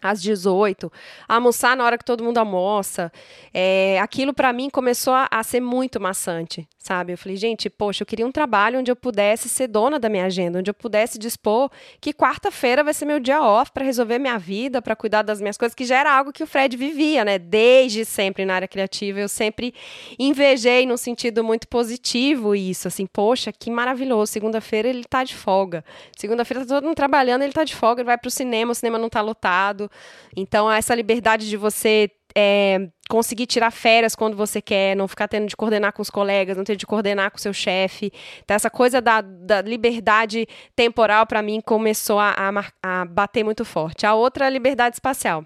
[0.04, 0.92] às 18,
[1.28, 3.12] almoçar na hora que todo mundo almoça.
[3.54, 7.14] É, aquilo para mim começou a, a, ser muito maçante, sabe?
[7.14, 10.26] Eu falei, gente, poxa, eu queria um trabalho onde eu pudesse ser dona da minha
[10.26, 14.38] agenda, onde eu pudesse dispor que quarta-feira vai ser meu dia off para resolver minha
[14.38, 17.40] vida, para cuidar das minhas coisas, que já era algo que o Fred vivia, né?
[17.40, 19.74] Desde sempre na área criativa, eu sempre
[20.20, 24.32] invejei num sentido muito positivo isso, assim, poxa, que maravilhoso.
[24.32, 25.86] Segunda-feira ele tá de folga.
[26.18, 28.98] Segunda-feira tá todo mundo trabalhando, ele tá de folga, ele vai pro cinema, o cinema
[28.98, 29.90] não tá lotado.
[30.36, 35.48] Então, essa liberdade de você é, conseguir tirar férias quando você quer, não ficar tendo
[35.48, 38.12] de coordenar com os colegas, não ter de coordenar com o seu chefe.
[38.44, 43.64] Então, essa coisa da, da liberdade temporal, para mim, começou a, a, a bater muito
[43.64, 44.06] forte.
[44.06, 45.46] A outra a liberdade espacial.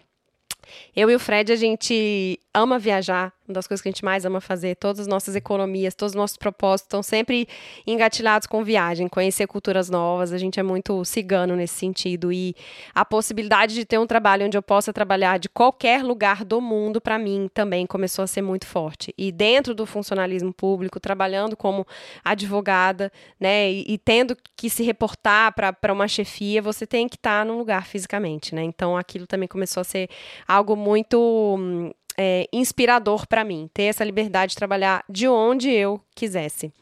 [0.95, 4.25] Eu e o Fred, a gente ama viajar, uma das coisas que a gente mais
[4.25, 4.75] ama fazer.
[4.75, 7.47] Todas as nossas economias, todos os nossos propósitos estão sempre
[7.85, 10.33] engatilhados com viagem, conhecer culturas novas.
[10.33, 12.31] A gente é muito cigano nesse sentido.
[12.31, 12.53] E
[12.93, 16.99] a possibilidade de ter um trabalho onde eu possa trabalhar de qualquer lugar do mundo,
[16.99, 19.13] para mim, também começou a ser muito forte.
[19.17, 21.87] E dentro do funcionalismo público, trabalhando como
[22.23, 27.39] advogada, né, e, e tendo que se reportar para uma chefia, você tem que estar
[27.39, 28.63] tá num lugar fisicamente, né?
[28.63, 30.09] Então aquilo também começou a ser
[30.47, 36.01] algo muito hum, é, inspirador para mim, ter essa liberdade de trabalhar de onde eu
[36.15, 36.73] quisesse.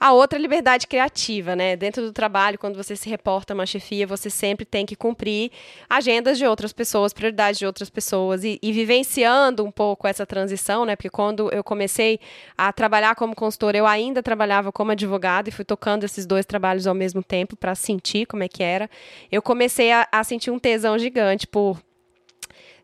[0.00, 1.76] A outra é liberdade criativa, né?
[1.76, 5.50] Dentro do trabalho, quando você se reporta a uma chefia, você sempre tem que cumprir
[5.90, 10.86] agendas de outras pessoas, prioridades de outras pessoas e, e vivenciando um pouco essa transição,
[10.86, 10.96] né?
[10.96, 12.18] Porque quando eu comecei
[12.56, 16.86] a trabalhar como consultora, eu ainda trabalhava como advogada e fui tocando esses dois trabalhos
[16.86, 18.88] ao mesmo tempo para sentir como é que era.
[19.30, 21.78] Eu comecei a, a sentir um tesão gigante por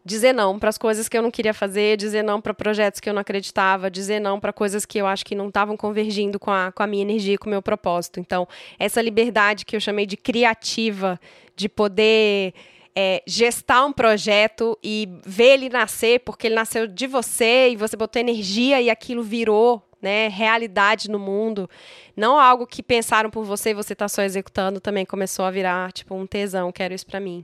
[0.05, 3.09] dizer não para as coisas que eu não queria fazer, dizer não para projetos que
[3.09, 6.51] eu não acreditava, dizer não para coisas que eu acho que não estavam convergindo com
[6.51, 8.21] a, com a minha energia, com o meu propósito.
[8.21, 8.47] Então,
[8.79, 11.19] essa liberdade que eu chamei de criativa,
[11.57, 12.53] de poder
[12.95, 17.97] é, gestar um projeto e ver ele nascer, porque ele nasceu de você e você
[17.97, 21.69] botou energia e aquilo virou né, realidade no mundo,
[22.15, 25.91] não algo que pensaram por você e você está só executando, também começou a virar
[25.93, 27.43] tipo um tesão, quero isso para mim.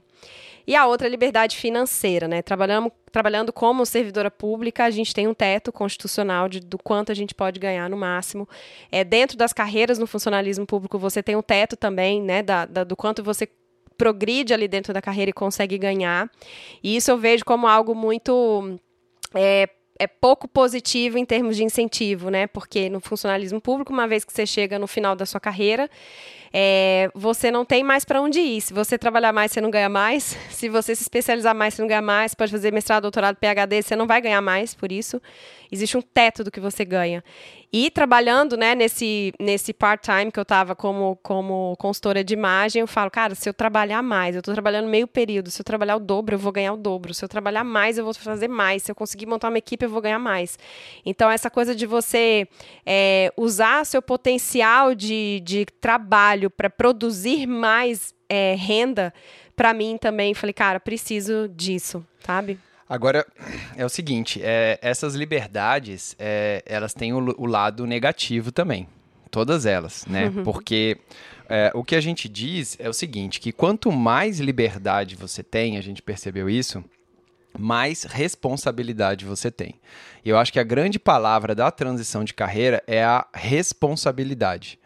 [0.66, 2.42] E a outra é liberdade financeira, né?
[2.42, 7.14] Trabalhando, trabalhando como servidora pública, a gente tem um teto constitucional de, do quanto a
[7.14, 8.46] gente pode ganhar no máximo.
[8.92, 12.42] É, dentro das carreiras no funcionalismo público, você tem um teto também, né?
[12.42, 13.48] Da, da, do quanto você
[13.96, 16.30] progride ali dentro da carreira e consegue ganhar.
[16.82, 18.78] E isso eu vejo como algo muito.
[19.34, 19.66] É,
[20.00, 22.46] é pouco positivo em termos de incentivo, né?
[22.46, 25.90] Porque no funcionalismo público, uma vez que você chega no final da sua carreira,
[26.52, 28.60] é, você não tem mais para onde ir.
[28.60, 30.36] Se você trabalhar mais, você não ganha mais.
[30.50, 32.34] Se você se especializar mais, você não ganha mais.
[32.34, 35.20] Pode fazer mestrado, doutorado, PhD, você não vai ganhar mais por isso.
[35.70, 37.22] Existe um teto do que você ganha.
[37.72, 42.86] E trabalhando né, nesse, nesse part-time que eu estava como, como consultora de imagem, eu
[42.88, 46.00] falo, cara, se eu trabalhar mais, eu estou trabalhando meio período, se eu trabalhar o
[46.00, 47.14] dobro, eu vou ganhar o dobro.
[47.14, 48.82] Se eu trabalhar mais, eu vou fazer mais.
[48.82, 50.58] Se eu conseguir montar uma equipe, eu vou ganhar mais.
[51.06, 52.48] Então, essa coisa de você
[52.84, 59.12] é, usar seu potencial de, de trabalho para produzir mais é, renda,
[59.56, 62.58] para mim também, falei, cara, preciso disso, sabe?
[62.88, 63.24] Agora,
[63.76, 68.88] é o seguinte, é, essas liberdades, é, elas têm o, o, lado negativo também.
[69.30, 70.26] Todas elas, né?
[70.26, 70.42] Uhum.
[70.42, 70.98] Porque
[71.48, 75.76] é, o que a gente diz é o seguinte, que quanto mais liberdade você tem,
[75.76, 76.82] a gente percebeu isso,
[77.58, 79.74] mais responsabilidade você tem.
[80.24, 84.78] E eu acho que a grande palavra da transição de carreira é a responsabilidade.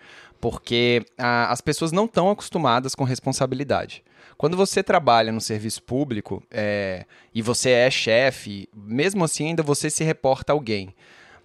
[0.44, 4.04] Porque a, as pessoas não estão acostumadas com responsabilidade.
[4.36, 9.88] Quando você trabalha no serviço público é, e você é chefe, mesmo assim ainda você
[9.88, 10.94] se reporta a alguém.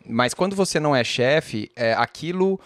[0.05, 2.59] Mas quando você não é chefe, é, aquilo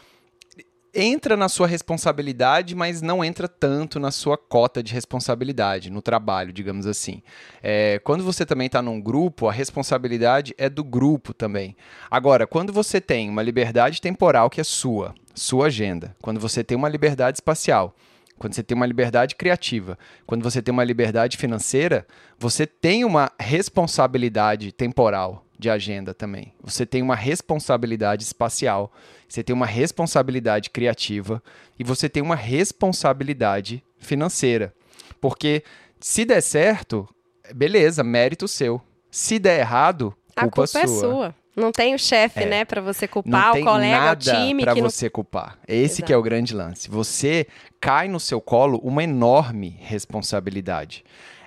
[0.93, 6.53] entra na sua responsabilidade, mas não entra tanto na sua cota de responsabilidade, no trabalho,
[6.53, 7.23] digamos assim.
[7.61, 11.75] É, quando você também está num grupo, a responsabilidade é do grupo também.
[12.11, 16.77] Agora, quando você tem uma liberdade temporal que é sua, sua agenda, quando você tem
[16.77, 17.95] uma liberdade espacial,
[18.37, 22.05] quando você tem uma liberdade criativa, quando você tem uma liberdade financeira,
[22.37, 26.53] você tem uma responsabilidade temporal de agenda também.
[26.61, 28.91] Você tem uma responsabilidade espacial,
[29.27, 31.41] você tem uma responsabilidade criativa
[31.77, 34.73] e você tem uma responsabilidade financeira.
[35.21, 35.63] Porque
[35.99, 37.07] se der certo,
[37.53, 38.81] beleza, mérito seu.
[39.09, 40.81] Se der errado, culpa, a culpa sua.
[40.81, 41.35] é sua.
[41.55, 42.45] Não tem o chefe, é.
[42.47, 44.63] né, para você culpar, o colega, o time.
[44.63, 45.11] para você não...
[45.11, 45.59] culpar.
[45.67, 46.07] Esse Exato.
[46.07, 46.89] que é o grande lance.
[46.89, 47.45] Você
[47.79, 51.05] cai no seu colo uma enorme responsabilidade.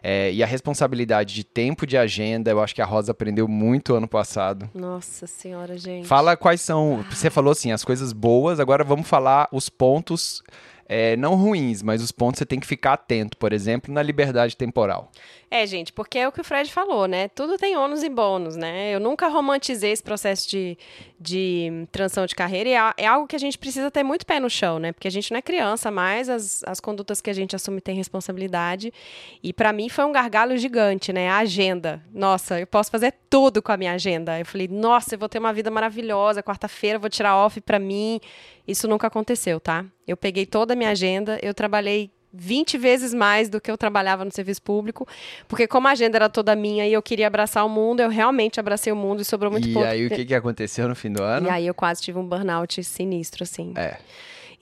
[0.09, 3.92] É, e a responsabilidade de tempo de agenda, eu acho que a Rosa aprendeu muito
[3.92, 4.71] ano passado.
[4.73, 6.07] Nossa senhora, gente.
[6.07, 7.05] Fala quais são.
[7.11, 10.45] Você falou assim, as coisas boas, agora vamos falar os pontos
[10.88, 14.57] é, não ruins, mas os pontos você tem que ficar atento, por exemplo, na liberdade
[14.57, 15.11] temporal.
[15.49, 17.29] É, gente, porque é o que o Fred falou, né?
[17.29, 18.93] Tudo tem ônus e bônus, né?
[18.93, 20.77] Eu nunca romantizei esse processo de,
[21.21, 24.41] de transição de carreira e é, é algo que a gente precisa ter muito pé
[24.41, 24.93] no chão, né?
[24.93, 27.95] Porque a gente não é criança, mas as, as condutas que a gente assume têm
[27.95, 28.93] responsabilidade.
[29.41, 31.29] E para mim foi um gargalo gigante, né?
[31.29, 32.03] A agenda.
[32.13, 34.37] Nossa, eu posso fazer tudo com a minha agenda.
[34.41, 36.43] Eu falei, nossa, eu vou ter uma vida maravilhosa.
[36.43, 38.21] Quarta-feira vou tirar off para mim.
[38.67, 39.85] Isso nunca aconteceu, tá?
[40.07, 44.25] Eu peguei toda a minha agenda, eu trabalhei 20 vezes mais do que eu trabalhava
[44.25, 45.07] no serviço público,
[45.49, 48.61] porque como a agenda era toda minha e eu queria abraçar o mundo, eu realmente
[48.61, 49.87] abracei o mundo e sobrou muito e pouco.
[49.87, 51.46] E aí o que, que aconteceu no fim do ano?
[51.46, 53.72] E aí eu quase tive um burnout sinistro, assim.
[53.77, 53.96] É.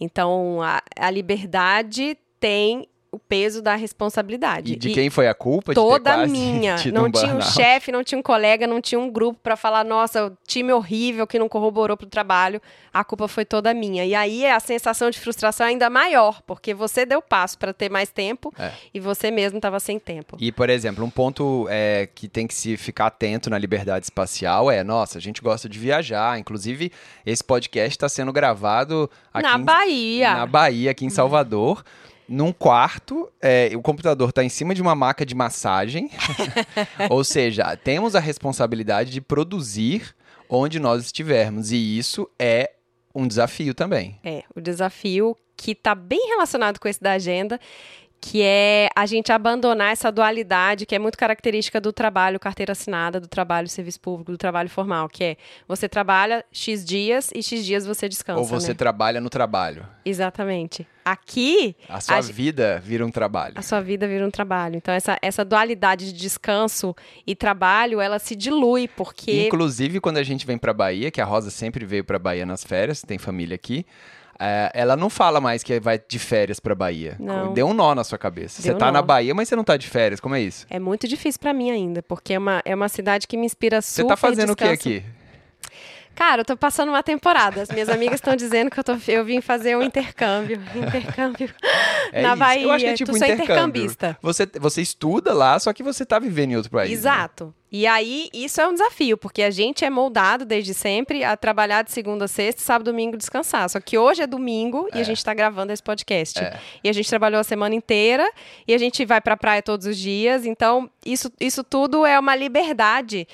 [0.00, 4.72] Então, a, a liberdade tem o peso da responsabilidade.
[4.72, 5.72] E de quem foi a culpa?
[5.72, 6.76] Toda minha.
[6.92, 9.84] Não um tinha um chefe, não tinha um colega, não tinha um grupo para falar,
[9.84, 12.60] nossa, o time horrível que não corroborou pro trabalho.
[12.92, 14.04] A culpa foi toda minha.
[14.04, 17.90] E aí a sensação de frustração é ainda maior, porque você deu passo para ter
[17.90, 18.72] mais tempo é.
[18.92, 20.36] e você mesmo estava sem tempo.
[20.40, 24.70] E, por exemplo, um ponto é, que tem que se ficar atento na liberdade espacial
[24.70, 26.38] é, nossa, a gente gosta de viajar.
[26.38, 26.92] Inclusive,
[27.24, 30.34] esse podcast está sendo gravado aqui na em, Bahia.
[30.34, 31.84] Na Bahia, aqui em Salvador
[32.28, 36.10] num quarto, é, o computador está em cima de uma maca de massagem.
[37.10, 40.14] Ou seja, temos a responsabilidade de produzir
[40.48, 41.72] onde nós estivermos.
[41.72, 42.72] E isso é
[43.14, 44.18] um desafio também.
[44.24, 47.60] É, o desafio que está bem relacionado com esse da agenda
[48.24, 53.20] que é a gente abandonar essa dualidade que é muito característica do trabalho carteira assinada,
[53.20, 55.36] do trabalho serviço público, do trabalho formal, que é
[55.68, 58.40] você trabalha X dias e X dias você descansa.
[58.40, 58.74] Ou você né?
[58.74, 59.86] trabalha no trabalho.
[60.06, 60.88] Exatamente.
[61.04, 61.76] Aqui.
[61.86, 63.52] A sua a vida vira um trabalho.
[63.56, 64.76] A sua vida vira um trabalho.
[64.76, 69.48] Então, essa, essa dualidade de descanso e trabalho, ela se dilui, porque.
[69.48, 72.64] Inclusive, quando a gente vem para Bahia, que a Rosa sempre veio para Bahia nas
[72.64, 73.84] férias, tem família aqui.
[74.38, 77.16] É, ela não fala mais que vai de férias pra Bahia.
[77.18, 77.52] Não.
[77.52, 78.62] Deu um nó na sua cabeça.
[78.62, 80.20] Deu você tá na Bahia, mas você não tá de férias.
[80.20, 80.66] Como é isso?
[80.68, 83.80] É muito difícil para mim ainda, porque é uma, é uma cidade que me inspira
[83.80, 85.04] super Você tá fazendo o que aqui?
[86.14, 87.62] Cara, eu tô passando uma temporada.
[87.62, 90.60] As minhas amigas estão dizendo que eu, tô, eu vim fazer um intercâmbio.
[90.74, 91.50] Intercâmbio
[92.12, 92.36] é na isso.
[92.36, 92.62] Bahia.
[92.62, 94.16] Eu acho que é tipo tu um intercambista.
[94.22, 96.90] Você, você estuda lá, só que você tá vivendo em outro país.
[96.90, 96.94] Né?
[96.94, 97.46] Exato.
[97.46, 97.52] Né?
[97.76, 101.82] E aí, isso é um desafio, porque a gente é moldado desde sempre a trabalhar
[101.82, 103.68] de segunda a sexta, sábado, domingo, descansar.
[103.68, 104.98] Só que hoje é domingo é.
[104.98, 105.04] e a é.
[105.04, 106.38] gente está gravando esse podcast.
[106.38, 106.56] É.
[106.84, 108.30] E a gente trabalhou a semana inteira
[108.68, 110.46] e a gente vai para a praia todos os dias.
[110.46, 113.26] Então, isso, isso tudo é uma liberdade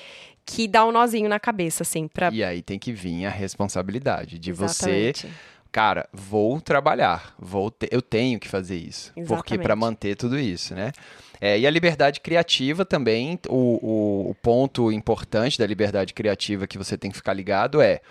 [0.45, 2.07] que dá um nozinho na cabeça, assim.
[2.07, 2.29] Pra...
[2.31, 5.27] E aí tem que vir a responsabilidade de Exatamente.
[5.27, 5.33] você
[5.71, 9.27] cara, vou trabalhar, vou te, eu tenho que fazer isso, Exatamente.
[9.27, 10.91] porque para manter tudo isso, né?
[11.39, 16.77] É, e a liberdade criativa também, o, o, o ponto importante da liberdade criativa que
[16.77, 18.01] você tem que ficar ligado é: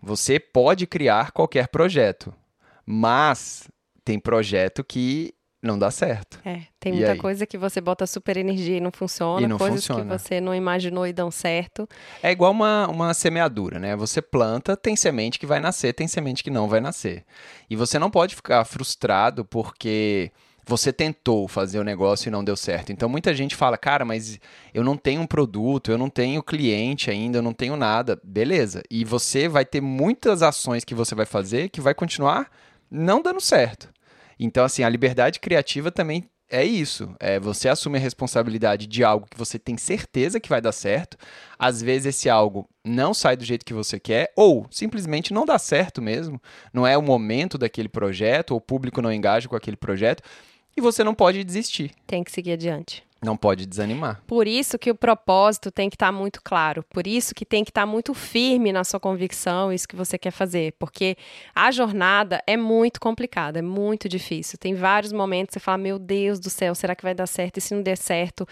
[0.00, 2.32] você pode criar qualquer projeto,
[2.84, 3.68] mas
[4.04, 6.38] tem projeto que não dá certo.
[6.44, 7.18] É, tem muita aí?
[7.18, 10.02] coisa que você bota super energia e não funciona, e não coisas funciona.
[10.02, 11.88] que você não imaginou e dão certo.
[12.22, 13.96] É igual uma, uma semeadura, né?
[13.96, 17.24] Você planta, tem semente que vai nascer, tem semente que não vai nascer.
[17.68, 20.30] E você não pode ficar frustrado porque
[20.64, 22.92] você tentou fazer o negócio e não deu certo.
[22.92, 24.38] Então muita gente fala, cara, mas
[24.72, 28.20] eu não tenho um produto, eu não tenho cliente ainda, eu não tenho nada.
[28.22, 28.82] Beleza.
[28.88, 32.48] E você vai ter muitas ações que você vai fazer que vai continuar
[32.88, 33.88] não dando certo.
[34.38, 37.14] Então, assim, a liberdade criativa também é isso.
[37.18, 41.16] É você assume a responsabilidade de algo que você tem certeza que vai dar certo.
[41.58, 45.58] Às vezes esse algo não sai do jeito que você quer, ou simplesmente não dá
[45.58, 46.40] certo mesmo.
[46.72, 50.22] Não é o momento daquele projeto, ou o público não engaja com aquele projeto
[50.76, 51.92] e você não pode desistir.
[52.06, 53.05] Tem que seguir adiante.
[53.22, 54.22] Não pode desanimar.
[54.26, 56.84] Por isso que o propósito tem que estar tá muito claro.
[56.90, 60.18] Por isso que tem que estar tá muito firme na sua convicção, isso que você
[60.18, 60.74] quer fazer.
[60.78, 61.16] Porque
[61.54, 64.58] a jornada é muito complicada, é muito difícil.
[64.58, 67.56] Tem vários momentos que você fala: Meu Deus do céu, será que vai dar certo?
[67.56, 68.46] E se não der certo?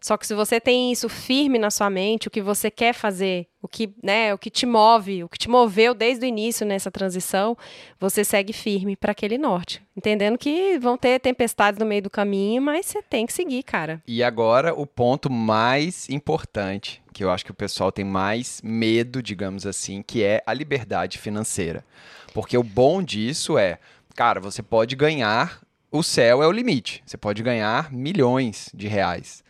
[0.00, 3.46] Só que se você tem isso firme na sua mente, o que você quer fazer,
[3.60, 6.90] o que, né, o que te move, o que te moveu desde o início nessa
[6.90, 7.56] transição,
[7.98, 12.62] você segue firme para aquele norte, entendendo que vão ter tempestades no meio do caminho,
[12.62, 14.00] mas você tem que seguir, cara.
[14.06, 19.22] E agora o ponto mais importante, que eu acho que o pessoal tem mais medo,
[19.22, 21.84] digamos assim, que é a liberdade financeira.
[22.32, 23.78] Porque o bom disso é,
[24.14, 27.02] cara, você pode ganhar, o céu é o limite.
[27.04, 29.42] Você pode ganhar milhões de reais.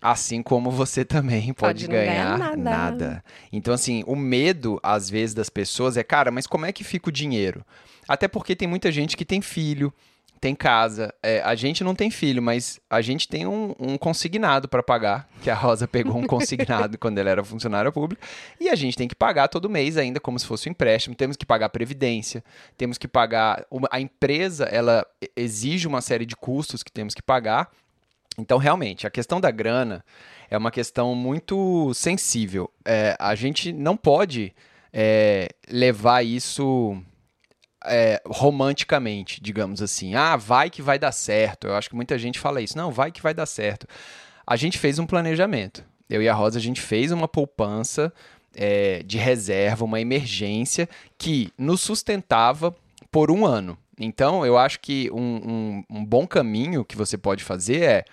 [0.00, 2.56] Assim como você também pode, pode ganhar, ganhar nada.
[2.56, 3.24] nada.
[3.52, 7.08] Então, assim, o medo, às vezes, das pessoas é, cara, mas como é que fica
[7.08, 7.64] o dinheiro?
[8.06, 9.92] Até porque tem muita gente que tem filho,
[10.40, 11.12] tem casa.
[11.22, 15.28] É, a gente não tem filho, mas a gente tem um, um consignado para pagar,
[15.42, 18.26] que a Rosa pegou um consignado quando ela era funcionária pública,
[18.58, 21.14] e a gente tem que pagar todo mês ainda como se fosse um empréstimo.
[21.14, 22.42] Temos que pagar previdência,
[22.76, 23.66] temos que pagar.
[23.70, 25.06] Uma, a empresa ela
[25.36, 27.70] exige uma série de custos que temos que pagar
[28.38, 30.04] então, realmente, a questão da grana
[30.48, 32.70] é uma questão muito sensível.
[32.84, 34.54] É, a gente não pode
[34.92, 36.96] é, levar isso
[37.84, 40.14] é, romanticamente, digamos assim.
[40.14, 41.66] Ah, vai que vai dar certo.
[41.66, 42.78] Eu acho que muita gente fala isso.
[42.78, 43.88] Não, vai que vai dar certo.
[44.46, 45.84] A gente fez um planejamento.
[46.08, 48.12] Eu e a Rosa, a gente fez uma poupança
[48.54, 52.74] é, de reserva, uma emergência que nos sustentava
[53.10, 53.76] por um ano.
[53.98, 58.04] Então, eu acho que um, um, um bom caminho que você pode fazer é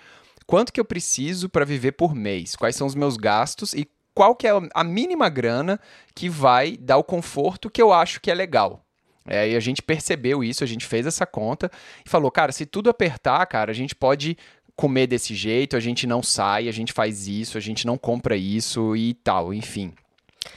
[0.47, 4.35] quanto que eu preciso para viver por mês, quais são os meus gastos e qual
[4.35, 5.79] que é a mínima grana
[6.15, 8.81] que vai dar o conforto que eu acho que é legal.
[9.27, 11.69] É, e a gente percebeu isso, a gente fez essa conta
[12.05, 14.37] e falou, cara, se tudo apertar, cara, a gente pode
[14.75, 18.37] comer desse jeito, a gente não sai, a gente faz isso, a gente não compra
[18.37, 19.93] isso e tal, enfim.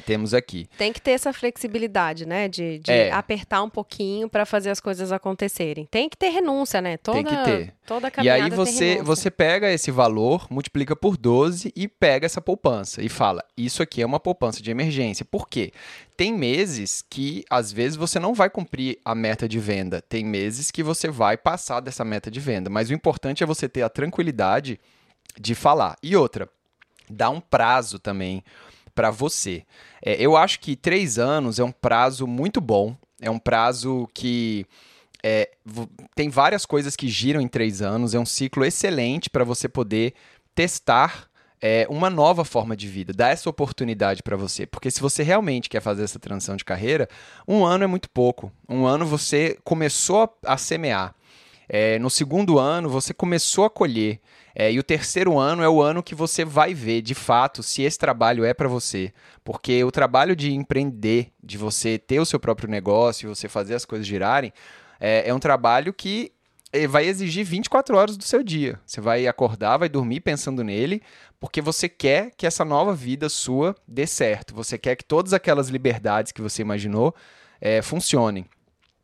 [0.05, 0.69] Temos aqui.
[0.77, 2.49] Tem que ter essa flexibilidade, né?
[2.49, 3.11] De, de é.
[3.11, 5.87] apertar um pouquinho para fazer as coisas acontecerem.
[5.87, 6.97] Tem que ter renúncia, né?
[6.97, 7.75] Toda, tem que ter.
[7.87, 13.03] Toda E aí você, você pega esse valor, multiplica por 12 e pega essa poupança
[13.03, 15.25] e fala: Isso aqui é uma poupança de emergência.
[15.25, 15.73] Por quê?
[16.17, 20.03] Tem meses que, às vezes, você não vai cumprir a meta de venda.
[20.03, 22.69] Tem meses que você vai passar dessa meta de venda.
[22.69, 24.81] Mas o importante é você ter a tranquilidade
[25.39, 25.97] de falar.
[26.03, 26.49] E outra,
[27.09, 28.43] dá um prazo também
[28.99, 29.63] para você.
[30.03, 34.67] É, eu acho que três anos é um prazo muito bom, é um prazo que
[35.23, 35.49] é,
[36.17, 40.15] tem várias coisas que giram em três anos, é um ciclo excelente para você poder
[40.53, 41.29] testar
[41.63, 44.67] é, uma nova forma de vida, dar essa oportunidade para você.
[44.67, 47.09] Porque se você realmente quer fazer essa transição de carreira,
[47.47, 48.51] um ano é muito pouco.
[48.69, 51.15] Um ano você começou a, a semear.
[51.69, 54.19] É, no segundo ano, você começou a colher.
[54.61, 57.83] É, e o terceiro ano é o ano que você vai ver, de fato, se
[57.83, 59.13] esse trabalho é para você.
[59.45, 63.85] Porque o trabalho de empreender, de você ter o seu próprio negócio, você fazer as
[63.85, 64.53] coisas girarem,
[64.99, 66.33] é, é um trabalho que
[66.89, 68.81] vai exigir 24 horas do seu dia.
[68.85, 71.03] Você vai acordar, vai dormir pensando nele,
[71.39, 74.57] porque você quer que essa nova vida sua dê certo.
[74.57, 77.15] Você quer que todas aquelas liberdades que você imaginou
[77.61, 78.45] é, funcionem.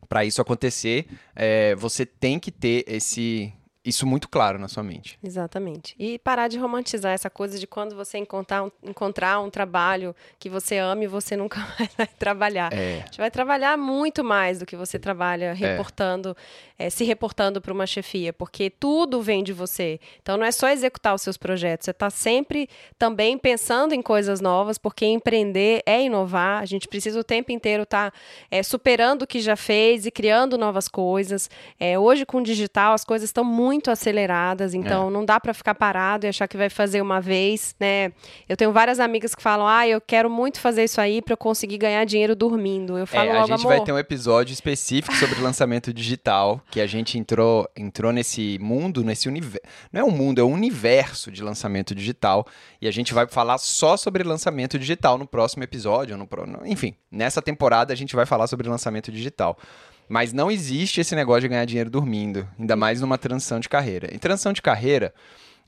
[0.09, 5.19] Para isso acontecer, é, você tem que ter esse isso muito claro na sua mente.
[5.23, 5.95] Exatamente.
[5.99, 10.49] E parar de romantizar essa coisa de quando você encontrar um, encontrar um trabalho que
[10.49, 12.73] você ame, você nunca mais vai trabalhar.
[12.73, 13.03] É.
[13.03, 15.53] A gente vai trabalhar muito mais do que você trabalha é.
[15.53, 16.35] reportando,
[16.79, 16.87] é.
[16.87, 20.01] É, se reportando para uma chefia, porque tudo vem de você.
[20.21, 22.69] Então não é só executar os seus projetos, você está sempre
[22.99, 26.63] também pensando em coisas novas, porque empreender é inovar.
[26.63, 28.19] A gente precisa o tempo inteiro estar tá,
[28.51, 31.51] é, superando o que já fez e criando novas coisas.
[31.79, 35.11] É, hoje com o digital as coisas estão muito muito aceleradas, então é.
[35.11, 38.13] não dá para ficar parado e achar que vai fazer uma vez, né?
[38.49, 41.37] Eu tenho várias amigas que falam: "Ah, eu quero muito fazer isso aí para eu
[41.37, 42.97] conseguir ganhar dinheiro dormindo".
[42.97, 46.81] Eu falo é, logo, a gente vai ter um episódio específico sobre lançamento digital, que
[46.81, 49.67] a gente entrou entrou nesse mundo, nesse universo.
[49.93, 52.47] Não é um mundo, é um universo de lançamento digital,
[52.81, 56.29] e a gente vai falar só sobre lançamento digital no próximo episódio, no,
[56.65, 59.59] enfim, nessa temporada a gente vai falar sobre lançamento digital.
[60.09, 64.15] Mas não existe esse negócio de ganhar dinheiro dormindo, ainda mais numa transição de carreira.
[64.15, 65.15] Em transição de carreira,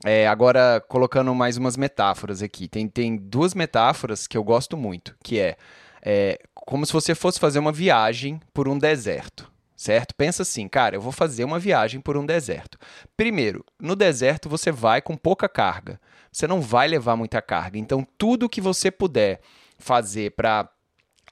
[0.05, 5.15] é, agora colocando mais umas metáforas aqui, tem, tem duas metáforas que eu gosto muito,
[5.23, 5.57] que é,
[6.01, 10.15] é como se você fosse fazer uma viagem por um deserto certo?
[10.15, 12.79] Pensa assim, cara, eu vou fazer uma viagem por um deserto.
[13.15, 16.01] Primeiro, no deserto você vai com pouca carga.
[16.31, 17.77] Você não vai levar muita carga.
[17.77, 19.39] Então, tudo que você puder
[19.77, 20.67] fazer para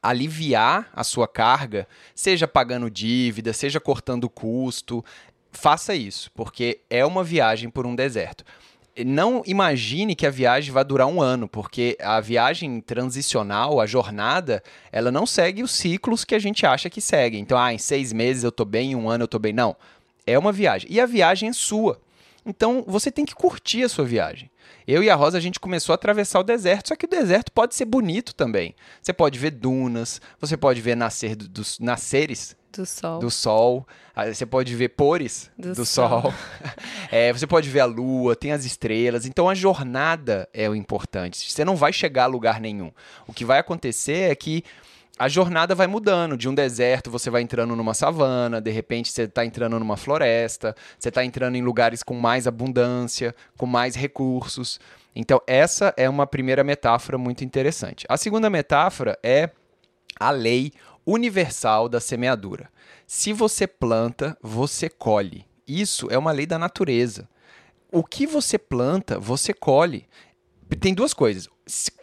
[0.10, 5.04] aliviar a sua carga, seja pagando dívida, seja cortando custo,
[5.52, 8.44] faça isso, porque é uma viagem por um deserto.
[9.06, 14.64] Não imagine que a viagem vai durar um ano, porque a viagem transicional, a jornada,
[14.90, 17.38] ela não segue os ciclos que a gente acha que segue.
[17.38, 19.52] Então, ah, em seis meses eu estou bem, em um ano eu estou bem.
[19.52, 19.76] Não.
[20.26, 20.90] É uma viagem.
[20.90, 22.00] E a viagem é sua.
[22.46, 24.50] Então, você tem que curtir a sua viagem.
[24.88, 27.52] Eu e a Rosa, a gente começou a atravessar o deserto, só que o deserto
[27.52, 28.76] pode ser bonito também.
[29.02, 33.20] Você pode ver dunas, você pode ver nascer do, dos nasceres do sol.
[33.20, 33.88] Do sol.
[34.34, 36.24] Você pode ver pores do, do sol.
[36.24, 36.34] sol.
[37.10, 39.26] é, você pode ver a lua, tem as estrelas.
[39.26, 41.52] Então a jornada é o importante.
[41.52, 42.92] Você não vai chegar a lugar nenhum.
[43.28, 44.64] O que vai acontecer é que
[45.18, 46.38] a jornada vai mudando.
[46.38, 50.76] De um deserto você vai entrando numa savana, de repente você está entrando numa floresta,
[51.00, 54.80] você está entrando em lugares com mais abundância, com mais recursos.
[55.16, 58.06] Então, essa é uma primeira metáfora muito interessante.
[58.10, 59.50] A segunda metáfora é
[60.20, 60.74] a lei
[61.06, 62.70] universal da semeadura.
[63.08, 65.46] Se você planta, você colhe.
[65.68, 67.30] Isso é uma lei da natureza.
[67.92, 70.06] O que você planta, você colhe.
[70.80, 71.50] Tem duas coisas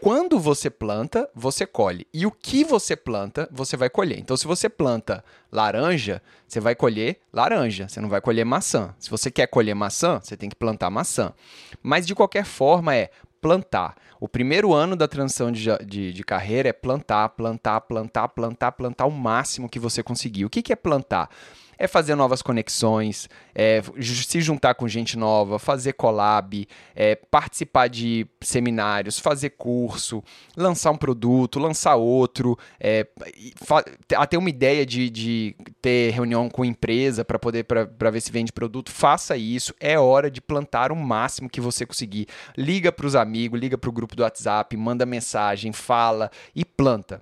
[0.00, 2.06] quando você planta, você colhe.
[2.12, 4.18] E o que você planta, você vai colher.
[4.18, 8.92] Então, se você planta laranja, você vai colher laranja, você não vai colher maçã.
[8.98, 11.32] Se você quer colher maçã, você tem que plantar maçã.
[11.80, 13.10] Mas, de qualquer forma, é
[13.40, 13.96] plantar.
[14.18, 19.06] O primeiro ano da transição de, de, de, carreira é plantar, plantar, plantar, plantar, plantar
[19.06, 20.44] o máximo que você conseguir.
[20.44, 21.28] O que, que é plantar?
[21.82, 26.64] É fazer novas conexões, é se juntar com gente nova, fazer collab,
[26.94, 30.22] é participar de seminários, fazer curso,
[30.56, 33.04] lançar um produto, lançar outro, é,
[34.30, 38.52] ter uma ideia de, de ter reunião com empresa para poder para ver se vende
[38.52, 39.74] produto, faça isso.
[39.80, 42.28] É hora de plantar o máximo que você conseguir.
[42.56, 47.20] Liga para os amigos, liga para o grupo do WhatsApp, manda mensagem, fala e planta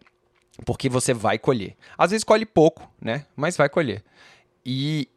[0.66, 1.74] porque você vai colher.
[1.96, 3.24] Às vezes colhe pouco, né?
[3.34, 4.04] Mas vai colher.
[4.64, 5.08] E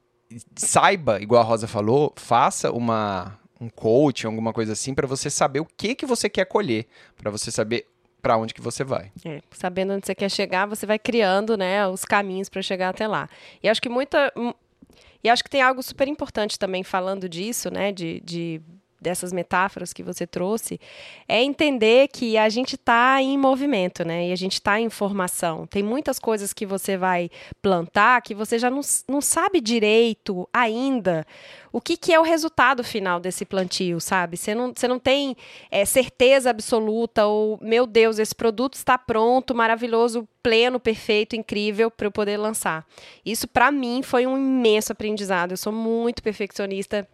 [0.55, 5.61] saiba, igual a Rosa falou, faça uma um coaching, alguma coisa assim, para você saber
[5.61, 6.85] o que que você quer colher,
[7.15, 7.87] para você saber
[8.21, 9.11] para onde que você vai.
[9.25, 13.07] É, sabendo onde você quer chegar, você vai criando, né, os caminhos para chegar até
[13.07, 13.29] lá.
[13.61, 14.33] E acho que muita
[15.23, 18.61] e acho que tem algo super importante também falando disso, né, de, de
[19.03, 20.79] dessas metáforas que você trouxe,
[21.27, 24.29] é entender que a gente está em movimento, né?
[24.29, 25.67] E a gente está em formação.
[25.67, 27.29] Tem muitas coisas que você vai
[27.61, 31.25] plantar que você já não, não sabe direito ainda
[31.73, 34.37] o que, que é o resultado final desse plantio, sabe?
[34.37, 35.35] Você não, você não tem
[35.71, 42.05] é, certeza absoluta ou, meu Deus, esse produto está pronto, maravilhoso, pleno, perfeito, incrível para
[42.05, 42.85] eu poder lançar.
[43.25, 45.51] Isso, para mim, foi um imenso aprendizado.
[45.51, 47.07] Eu sou muito perfeccionista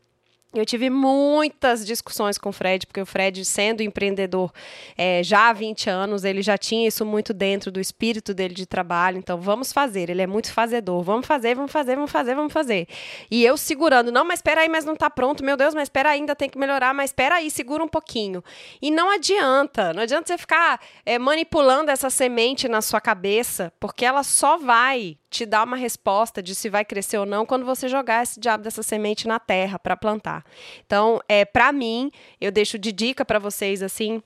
[0.52, 4.52] eu tive muitas discussões com o Fred, porque o Fred, sendo empreendedor
[4.98, 8.66] é, já há 20 anos, ele já tinha isso muito dentro do espírito dele de
[8.66, 9.20] trabalho.
[9.20, 10.10] Então, vamos fazer.
[10.10, 11.04] Ele é muito fazedor.
[11.04, 12.88] Vamos fazer, vamos fazer, vamos fazer, vamos fazer.
[13.30, 15.44] E eu segurando, não, mas espera aí, mas não está pronto.
[15.44, 16.96] Meu Deus, mas espera ainda tem que melhorar.
[16.96, 18.44] Mas espera aí, segura um pouquinho.
[18.82, 19.94] E não adianta.
[19.94, 25.16] Não adianta você ficar é, manipulando essa semente na sua cabeça, porque ela só vai
[25.30, 28.64] te dar uma resposta de se vai crescer ou não quando você jogar esse diabo
[28.64, 30.44] dessa semente na terra para plantar.
[30.86, 32.12] Então, é, para mim,
[32.42, 34.22] eu deixo de dica para vocês assim,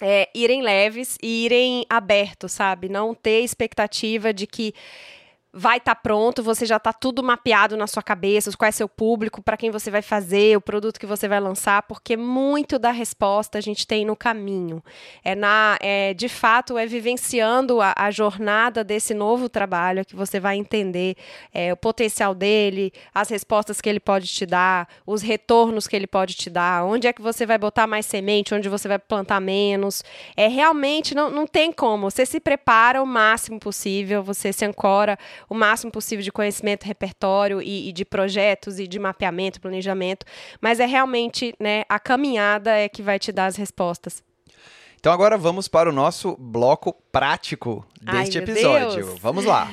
[0.00, 2.88] é, irem leves e irem abertos, sabe?
[2.88, 4.74] Não ter expectativa de que
[5.58, 8.86] vai estar tá pronto, você já está tudo mapeado na sua cabeça, qual é seu
[8.86, 12.90] público, para quem você vai fazer, o produto que você vai lançar, porque muito da
[12.90, 14.84] resposta a gente tem no caminho.
[15.24, 20.38] É na, é, de fato, é vivenciando a, a jornada desse novo trabalho que você
[20.38, 21.16] vai entender
[21.54, 26.06] é, o potencial dele, as respostas que ele pode te dar, os retornos que ele
[26.06, 29.40] pode te dar, onde é que você vai botar mais semente, onde você vai plantar
[29.40, 30.04] menos.
[30.36, 32.10] É realmente não, não tem como.
[32.10, 37.60] Você se prepara o máximo possível, você se ancora o máximo possível de conhecimento, repertório
[37.62, 40.26] e, e de projetos e de mapeamento, planejamento,
[40.60, 44.22] mas é realmente né, a caminhada é que vai te dar as respostas.
[44.98, 49.04] Então agora vamos para o nosso bloco prático deste Ai, episódio.
[49.04, 49.20] Deus.
[49.20, 49.68] Vamos lá.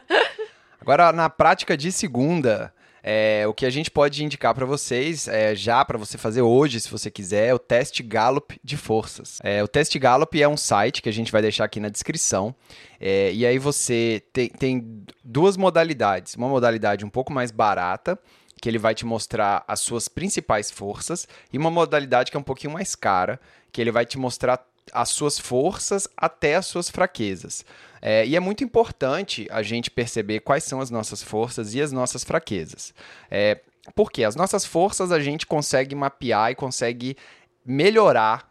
[0.80, 2.72] Agora na prática de segunda,
[3.02, 6.80] é, o que a gente pode indicar para vocês, é, já para você fazer hoje,
[6.80, 9.38] se você quiser, é o teste Gallup de forças.
[9.42, 12.54] É, o teste Gallup é um site que a gente vai deixar aqui na descrição.
[13.00, 16.34] É, e aí você tem, tem duas modalidades.
[16.34, 18.18] Uma modalidade um pouco mais barata,
[18.60, 22.44] que ele vai te mostrar as suas principais forças, e uma modalidade que é um
[22.44, 23.40] pouquinho mais cara,
[23.72, 27.64] que ele vai te mostrar as suas forças até as suas fraquezas.
[28.02, 31.92] É, e é muito importante a gente perceber quais são as nossas forças e as
[31.92, 32.94] nossas fraquezas.
[33.30, 33.60] É,
[33.94, 37.16] porque as nossas forças a gente consegue mapear e consegue
[37.64, 38.48] melhorar.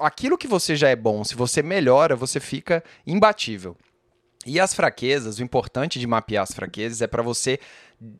[0.00, 3.76] Aquilo que você já é bom, se você melhora, você fica imbatível.
[4.46, 7.58] E as fraquezas, o importante de mapear as fraquezas é para você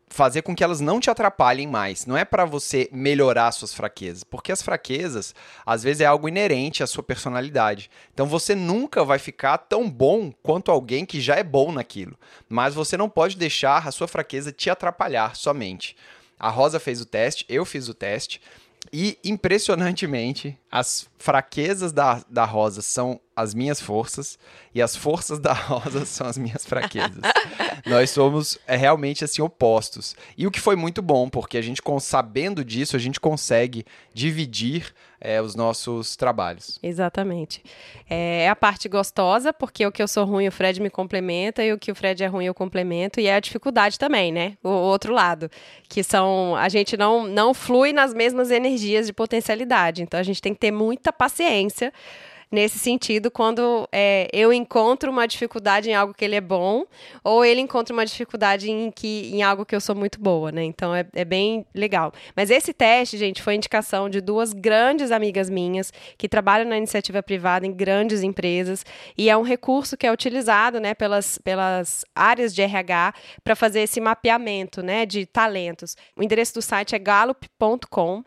[0.08, 2.04] fazer com que elas não te atrapalhem mais.
[2.04, 6.82] Não é para você melhorar suas fraquezas, porque as fraquezas às vezes é algo inerente
[6.82, 7.90] à sua personalidade.
[8.12, 12.18] Então você nunca vai ficar tão bom quanto alguém que já é bom naquilo.
[12.48, 15.96] Mas você não pode deixar a sua fraqueza te atrapalhar somente.
[16.38, 18.40] A Rosa fez o teste, eu fiz o teste.
[18.92, 24.38] E, impressionantemente, as fraquezas da, da Rosa são as minhas forças
[24.74, 27.22] e as forças da Rosa são as minhas fraquezas.
[27.86, 30.16] Nós somos é, realmente assim opostos.
[30.36, 34.92] E o que foi muito bom, porque a gente, sabendo disso, a gente consegue dividir
[35.20, 36.78] é, os nossos trabalhos.
[36.82, 37.62] Exatamente.
[38.08, 41.64] É, é a parte gostosa, porque o que eu sou ruim, o Fred me complementa,
[41.64, 44.56] e o que o Fred é ruim, eu complemento, e é a dificuldade também, né?
[44.62, 45.50] O, o outro lado,
[45.88, 46.54] que são.
[46.56, 50.02] A gente não, não flui nas mesmas energias de potencialidade.
[50.02, 51.92] Então a gente tem que ter muita paciência
[52.50, 56.84] nesse sentido quando é, eu encontro uma dificuldade em algo que ele é bom
[57.22, 60.64] ou ele encontra uma dificuldade em, que, em algo que eu sou muito boa, né?
[60.64, 62.12] Então é, é bem legal.
[62.34, 67.22] Mas esse teste, gente, foi indicação de duas grandes amigas minhas que trabalham na iniciativa
[67.22, 68.84] privada em grandes empresas
[69.16, 73.80] e é um recurso que é utilizado, né, pelas, pelas áreas de RH para fazer
[73.80, 75.96] esse mapeamento, né, de talentos.
[76.16, 78.24] O endereço do site é gallup.com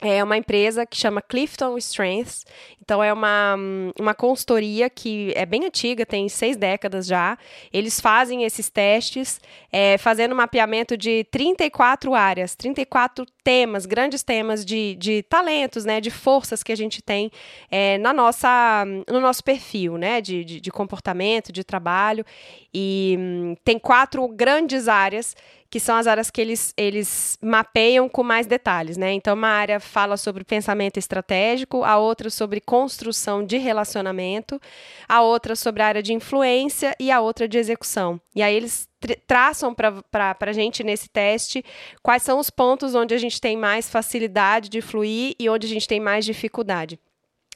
[0.00, 2.46] é uma empresa que chama Clifton Strengths.
[2.82, 3.56] Então, é uma,
[3.98, 7.38] uma consultoria que é bem antiga, tem seis décadas já.
[7.72, 9.40] Eles fazem esses testes,
[9.70, 16.10] é, fazendo mapeamento de 34 áreas, 34 temas, grandes temas de, de talentos, né, de
[16.10, 17.30] forças que a gente tem
[17.70, 22.24] é, na nossa, no nosso perfil, né, de, de, de comportamento, de trabalho.
[22.72, 25.36] E hum, tem quatro grandes áreas
[25.70, 29.12] que são as áreas que eles, eles mapeiam com mais detalhes, né?
[29.12, 34.60] Então, uma área fala sobre pensamento estratégico, a outra sobre construção de relacionamento,
[35.08, 38.20] a outra sobre a área de influência e a outra de execução.
[38.34, 38.88] E aí eles
[39.26, 41.64] traçam para a gente nesse teste
[42.02, 45.70] quais são os pontos onde a gente tem mais facilidade de fluir e onde a
[45.70, 46.98] gente tem mais dificuldade.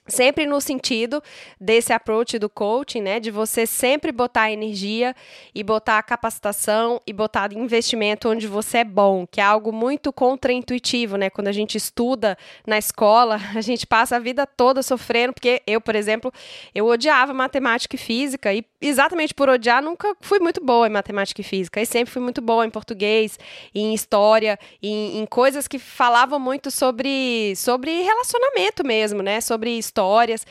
[0.06, 1.22] Sempre no sentido
[1.58, 3.18] desse approach do coaching, né?
[3.18, 5.16] De você sempre botar energia
[5.54, 11.16] e botar capacitação e botar investimento onde você é bom, que é algo muito contraintuitivo,
[11.16, 11.30] né?
[11.30, 12.36] Quando a gente estuda
[12.66, 16.30] na escola, a gente passa a vida toda sofrendo, porque eu, por exemplo,
[16.74, 21.40] eu odiava matemática e física, e exatamente por odiar, nunca fui muito boa em matemática
[21.40, 21.80] e física.
[21.80, 23.38] E sempre fui muito boa em português,
[23.74, 29.40] em história, em, em coisas que falavam muito sobre, sobre relacionamento mesmo, né?
[29.40, 30.44] Sobre histórias.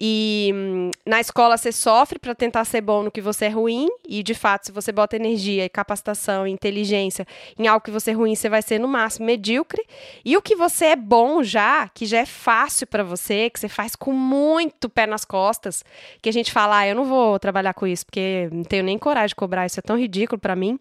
[0.00, 3.88] E hum, na escola você sofre para tentar ser bom no que você é ruim,
[4.06, 7.26] e de fato, se você bota energia e capacitação e inteligência
[7.58, 9.82] em algo que você é ruim, você vai ser no máximo medíocre.
[10.24, 13.68] E o que você é bom já, que já é fácil para você, que você
[13.68, 15.84] faz com muito pé nas costas,
[16.22, 18.98] que a gente fala, ah, eu não vou trabalhar com isso porque não tenho nem
[18.98, 20.78] coragem de cobrar, isso é tão ridículo para mim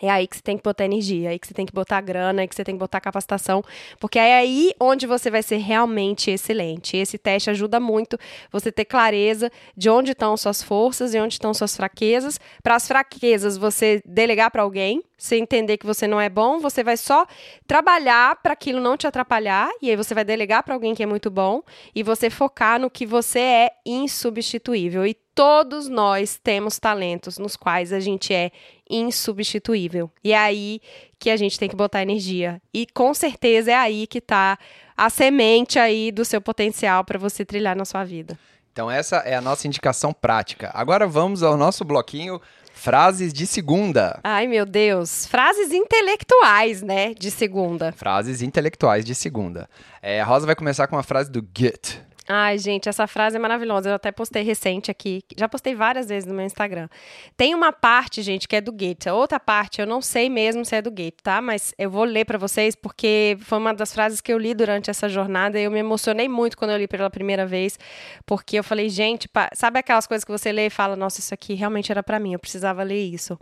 [0.00, 2.00] é aí que você tem que botar energia, é aí que você tem que botar
[2.00, 3.62] grana, é aí que você tem que botar capacitação,
[3.98, 6.96] porque é aí onde você vai ser realmente excelente.
[6.96, 8.18] Esse teste ajuda muito
[8.50, 12.38] você ter clareza de onde estão suas forças e onde estão suas fraquezas.
[12.62, 16.84] Para as fraquezas, você delegar para alguém, você entender que você não é bom, você
[16.84, 17.26] vai só
[17.66, 21.06] trabalhar para aquilo não te atrapalhar, e aí você vai delegar para alguém que é
[21.06, 21.62] muito bom,
[21.94, 25.06] e você focar no que você é insubstituível.
[25.06, 28.50] E todos nós temos talentos nos quais a gente é
[28.88, 30.10] insubstituível.
[30.24, 30.80] E é aí
[31.18, 32.60] que a gente tem que botar energia.
[32.72, 34.58] E com certeza é aí que está
[34.96, 38.38] a semente aí do seu potencial para você trilhar na sua vida.
[38.72, 40.70] Então essa é a nossa indicação prática.
[40.72, 42.40] Agora vamos ao nosso bloquinho
[42.76, 44.20] Frases de segunda.
[44.22, 45.26] Ai, meu Deus.
[45.26, 47.14] Frases intelectuais, né?
[47.14, 47.90] De segunda.
[47.90, 49.68] Frases intelectuais de segunda.
[50.02, 52.05] É, a Rosa vai começar com uma frase do Goethe.
[52.28, 53.90] Ai, gente, essa frase é maravilhosa.
[53.90, 55.22] Eu até postei recente aqui.
[55.36, 56.88] Já postei várias vezes no meu Instagram.
[57.36, 59.08] Tem uma parte, gente, que é do Goethe.
[59.10, 61.40] Outra parte, eu não sei mesmo se é do Goethe, tá?
[61.40, 64.90] Mas eu vou ler para vocês porque foi uma das frases que eu li durante
[64.90, 67.78] essa jornada e eu me emocionei muito quando eu li pela primeira vez,
[68.24, 71.54] porque eu falei, gente, sabe aquelas coisas que você lê e fala, nossa, isso aqui
[71.54, 73.38] realmente era para mim, eu precisava ler isso.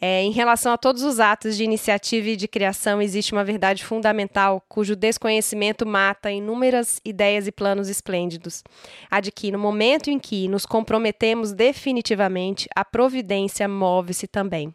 [0.00, 3.84] É, em relação a todos os atos de iniciativa e de criação, existe uma verdade
[3.84, 8.62] fundamental cujo desconhecimento mata inúmeras ideias e planos esplêndidos esplêndidos.
[9.10, 14.74] A de que, no momento em que nos comprometemos definitivamente, a providência move-se também.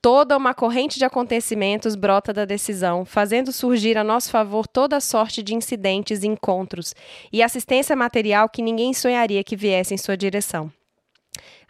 [0.00, 5.42] Toda uma corrente de acontecimentos brota da decisão, fazendo surgir a nosso favor toda sorte
[5.42, 6.94] de incidentes encontros,
[7.32, 10.72] e assistência material que ninguém sonharia que viesse em sua direção.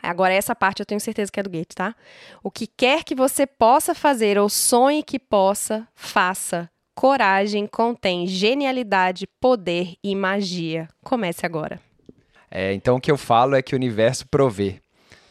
[0.02, 1.94] Agora, essa parte eu tenho certeza que é do Goethe, tá?
[2.42, 6.68] O que quer que você possa fazer ou sonhe que possa, faça.
[6.94, 10.88] Coragem contém genialidade, poder e magia.
[11.02, 11.80] Comece agora.
[12.50, 14.80] É, então, o que eu falo é que o universo provê.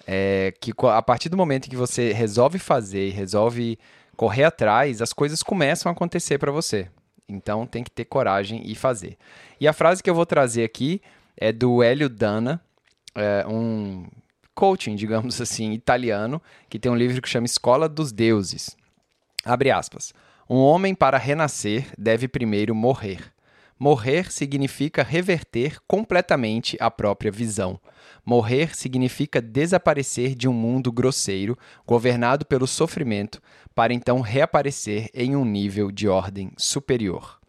[0.08, 3.78] É, que a partir do momento que você resolve fazer, resolve
[4.18, 6.90] correr atrás, as coisas começam a acontecer para você.
[7.30, 9.18] Então, tem que ter coragem e fazer.
[9.60, 11.02] E a frase que eu vou trazer aqui
[11.38, 12.60] é do Hélio Dana,
[13.14, 14.08] é, um
[14.56, 18.76] coaching, digamos assim, italiano, que tem um livro que chama Escola dos Deuses.
[19.46, 20.14] Abre aspas.
[20.54, 23.32] Um homem, para renascer, deve primeiro morrer.
[23.80, 27.80] Morrer significa reverter completamente a própria visão.
[28.26, 33.42] Morrer significa desaparecer de um mundo grosseiro, governado pelo sofrimento,
[33.74, 37.40] para então reaparecer em um nível de ordem superior.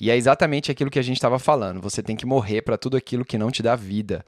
[0.00, 1.82] E é exatamente aquilo que a gente estava falando.
[1.82, 4.24] Você tem que morrer para tudo aquilo que não te dá vida.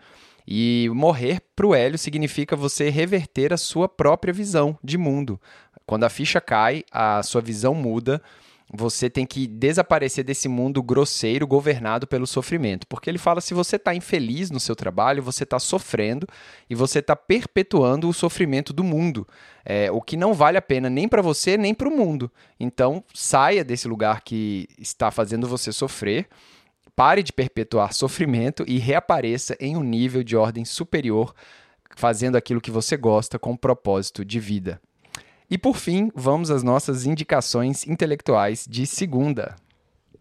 [0.47, 5.41] E morrer para o Hélio significa você reverter a sua própria visão de mundo.
[5.87, 8.23] Quando a ficha cai, a sua visão muda.
[8.73, 12.87] Você tem que desaparecer desse mundo grosseiro governado pelo sofrimento.
[12.87, 16.27] Porque ele fala: se você está infeliz no seu trabalho, você está sofrendo
[16.69, 19.29] e você está perpetuando o sofrimento do mundo.
[19.65, 22.31] É, o que não vale a pena nem para você nem para o mundo.
[22.59, 26.27] Então, saia desse lugar que está fazendo você sofrer
[26.97, 31.35] pare de perpetuar sofrimento e reapareça em um nível de ordem superior,
[31.97, 34.81] fazendo aquilo que você gosta com propósito de vida.
[35.51, 39.57] E por fim, vamos às nossas indicações intelectuais de segunda.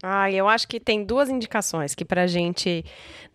[0.02, 2.84] Ah, eu acho que tem duas indicações que para gente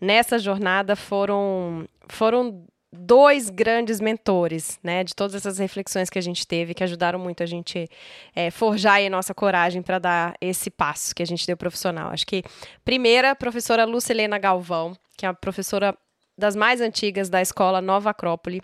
[0.00, 6.46] nessa jornada foram foram dois grandes mentores, né, de todas essas reflexões que a gente
[6.46, 7.88] teve, que ajudaram muito a gente
[8.34, 12.10] é, forjar a nossa coragem para dar esse passo que a gente deu profissional.
[12.10, 12.42] Acho que,
[12.84, 15.96] primeira, a professora Lucilena Galvão, que é a professora
[16.36, 18.62] das mais antigas da escola Nova Acrópole,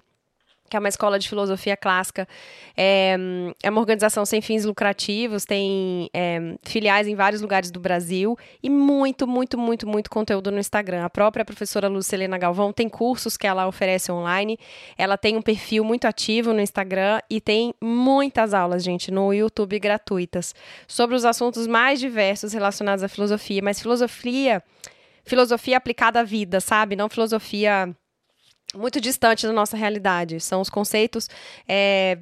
[0.68, 2.26] que é uma escola de filosofia clássica.
[2.76, 3.16] É,
[3.62, 8.68] é uma organização sem fins lucrativos, tem é, filiais em vários lugares do Brasil e
[8.68, 11.04] muito, muito, muito, muito conteúdo no Instagram.
[11.04, 14.58] A própria professora Lucilena Galvão tem cursos que ela oferece online.
[14.96, 19.78] Ela tem um perfil muito ativo no Instagram e tem muitas aulas, gente, no YouTube
[19.78, 20.54] gratuitas
[20.86, 24.62] sobre os assuntos mais diversos relacionados à filosofia, mas filosofia,
[25.24, 26.96] filosofia aplicada à vida, sabe?
[26.96, 27.94] Não filosofia
[28.74, 30.40] muito distante da nossa realidade.
[30.40, 31.28] São os conceitos
[31.68, 32.18] é,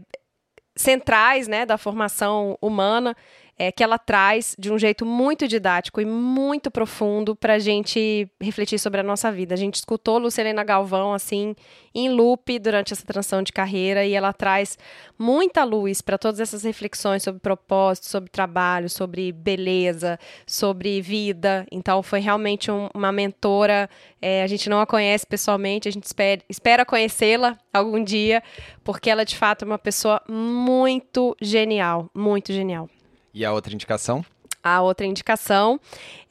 [0.76, 3.16] centrais né, da formação humana
[3.58, 8.28] é, que ela traz de um jeito muito didático e muito profundo para a gente
[8.40, 9.54] refletir sobre a nossa vida.
[9.54, 11.54] A gente escutou Lucilena Galvão assim
[11.94, 14.76] em loop durante essa transição de carreira e ela traz
[15.16, 21.64] muita luz para todas essas reflexões sobre propósito, sobre trabalho, sobre beleza, sobre vida.
[21.70, 23.88] Então foi realmente um, uma mentora.
[24.20, 28.42] É, a gente não a conhece pessoalmente, a gente espera, espera conhecê-la algum dia,
[28.82, 32.88] porque ela de fato é uma pessoa muito genial, muito genial.
[33.34, 34.24] E a outra indicação?
[34.62, 35.80] A outra indicação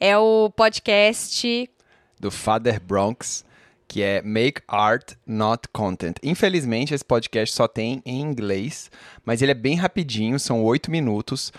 [0.00, 1.70] é o podcast
[2.18, 3.44] do Father Bronx,
[3.86, 6.16] que é Make Art Not Content.
[6.22, 8.90] Infelizmente, esse podcast só tem em inglês,
[9.22, 11.52] mas ele é bem rapidinho, são oito minutos.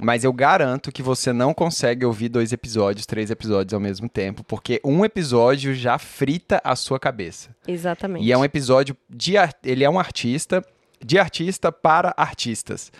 [0.00, 4.42] Mas eu garanto que você não consegue ouvir dois episódios, três episódios ao mesmo tempo,
[4.44, 7.54] porque um episódio já frita a sua cabeça.
[7.66, 8.24] Exatamente.
[8.24, 9.34] E é um episódio de.
[9.64, 10.64] Ele é um artista,
[11.04, 12.90] de artista para artistas.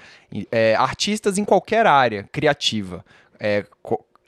[0.52, 3.04] É, artistas em qualquer área criativa.
[3.40, 3.64] É,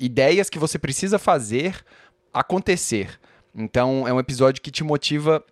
[0.00, 1.84] ideias que você precisa fazer
[2.32, 3.20] acontecer.
[3.54, 5.44] Então, é um episódio que te motiva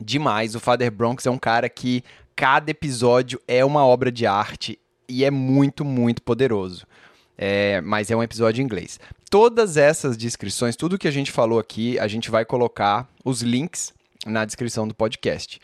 [0.00, 0.54] demais.
[0.54, 2.04] O Father Bronx é um cara que
[2.36, 6.86] cada episódio é uma obra de arte e é muito, muito poderoso.
[7.36, 9.00] É, mas é um episódio em inglês.
[9.28, 13.92] Todas essas descrições, tudo que a gente falou aqui, a gente vai colocar os links
[14.24, 15.58] na descrição do podcast.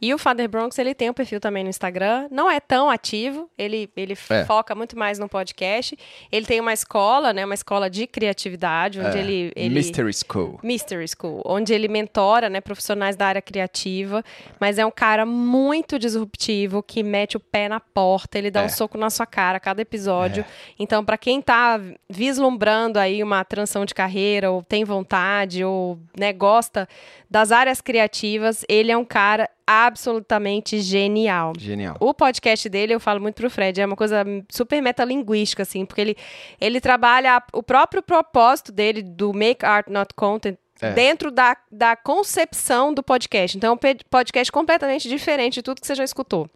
[0.00, 3.50] E o Father Bronx, ele tem um perfil também no Instagram, não é tão ativo,
[3.58, 4.44] ele, ele é.
[4.44, 5.98] foca muito mais no podcast.
[6.30, 9.20] Ele tem uma escola, né, uma escola de criatividade, onde é.
[9.20, 9.74] ele, ele...
[9.74, 10.60] Mystery School.
[10.62, 14.24] Mystery School, onde ele mentora, né, profissionais da área criativa,
[14.60, 18.66] mas é um cara muito disruptivo, que mete o pé na porta, ele dá é.
[18.66, 20.42] um soco na sua cara a cada episódio.
[20.42, 20.46] É.
[20.78, 26.32] Então, para quem tá vislumbrando aí uma transição de carreira, ou tem vontade, ou, né,
[26.32, 26.88] gosta
[27.30, 31.52] das áreas criativas, ele é um cara absolutamente genial.
[31.58, 31.96] Genial.
[32.00, 36.00] O podcast dele, eu falo muito pro Fred, é uma coisa super metalinguística, assim, porque
[36.00, 36.16] ele,
[36.60, 40.92] ele trabalha o próprio propósito dele, do Make Art Not Content, é.
[40.92, 43.56] dentro da, da concepção do podcast.
[43.56, 46.48] Então, é um podcast completamente diferente de tudo que você já escutou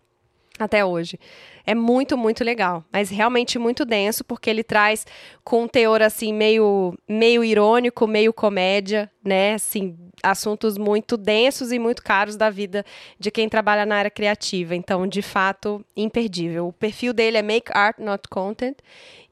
[0.59, 1.19] até hoje.
[1.67, 5.07] É muito, muito legal, mas realmente muito denso, porque ele traz
[5.45, 9.55] com um teor assim meio meio irônico, meio comédia, né?
[9.55, 12.85] Assim, assuntos muito densos e muito caros da vida
[13.19, 14.75] de quem trabalha na área criativa.
[14.75, 16.69] Então, de fato, imperdível.
[16.69, 18.77] O perfil dele é Make Art Not Content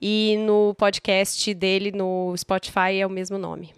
[0.01, 3.73] e no podcast dele no Spotify é o mesmo nome.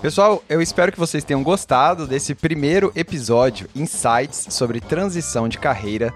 [0.00, 6.12] Pessoal, eu espero que vocês tenham gostado desse primeiro episódio, Insights sobre transição de carreira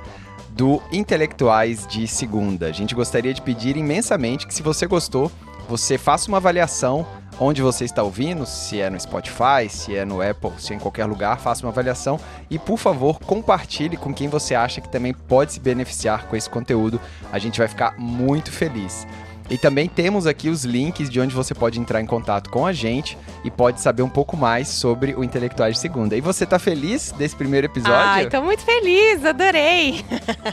[0.51, 2.66] do Intelectuais de Segunda.
[2.66, 5.30] A gente gostaria de pedir imensamente que, se você gostou,
[5.69, 7.07] você faça uma avaliação
[7.39, 10.79] onde você está ouvindo, se é no Spotify, se é no Apple, se é em
[10.79, 15.12] qualquer lugar, faça uma avaliação e, por favor, compartilhe com quem você acha que também
[15.12, 17.01] pode se beneficiar com esse conteúdo.
[17.31, 19.07] A gente vai ficar muito feliz.
[19.49, 22.72] E também temos aqui os links de onde você pode entrar em contato com a
[22.72, 26.16] gente e pode saber um pouco mais sobre o Intelectuais de Segunda.
[26.16, 27.97] E você tá feliz desse primeiro episódio?
[27.97, 30.05] Ai, tô muito feliz, adorei.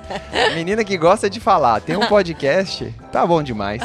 [0.53, 3.81] Menina que gosta de falar, tem um podcast, tá bom demais.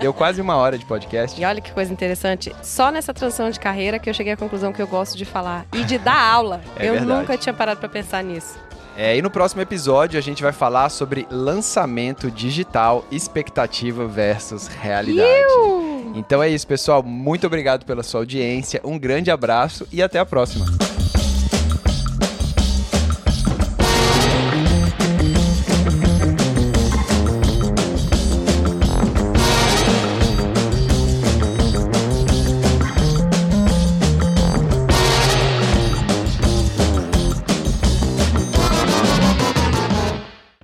[0.00, 1.40] Deu quase uma hora de podcast.
[1.40, 4.72] E olha que coisa interessante, só nessa transição de carreira que eu cheguei à conclusão
[4.72, 6.60] que eu gosto de falar e de dar aula.
[6.76, 7.20] É eu verdade.
[7.20, 8.58] nunca tinha parado para pensar nisso.
[8.96, 15.28] É, e no próximo episódio a gente vai falar sobre lançamento digital, expectativa versus realidade.
[15.28, 16.12] Iu!
[16.14, 17.02] Então é isso, pessoal.
[17.02, 18.80] Muito obrigado pela sua audiência.
[18.84, 20.66] Um grande abraço e até a próxima.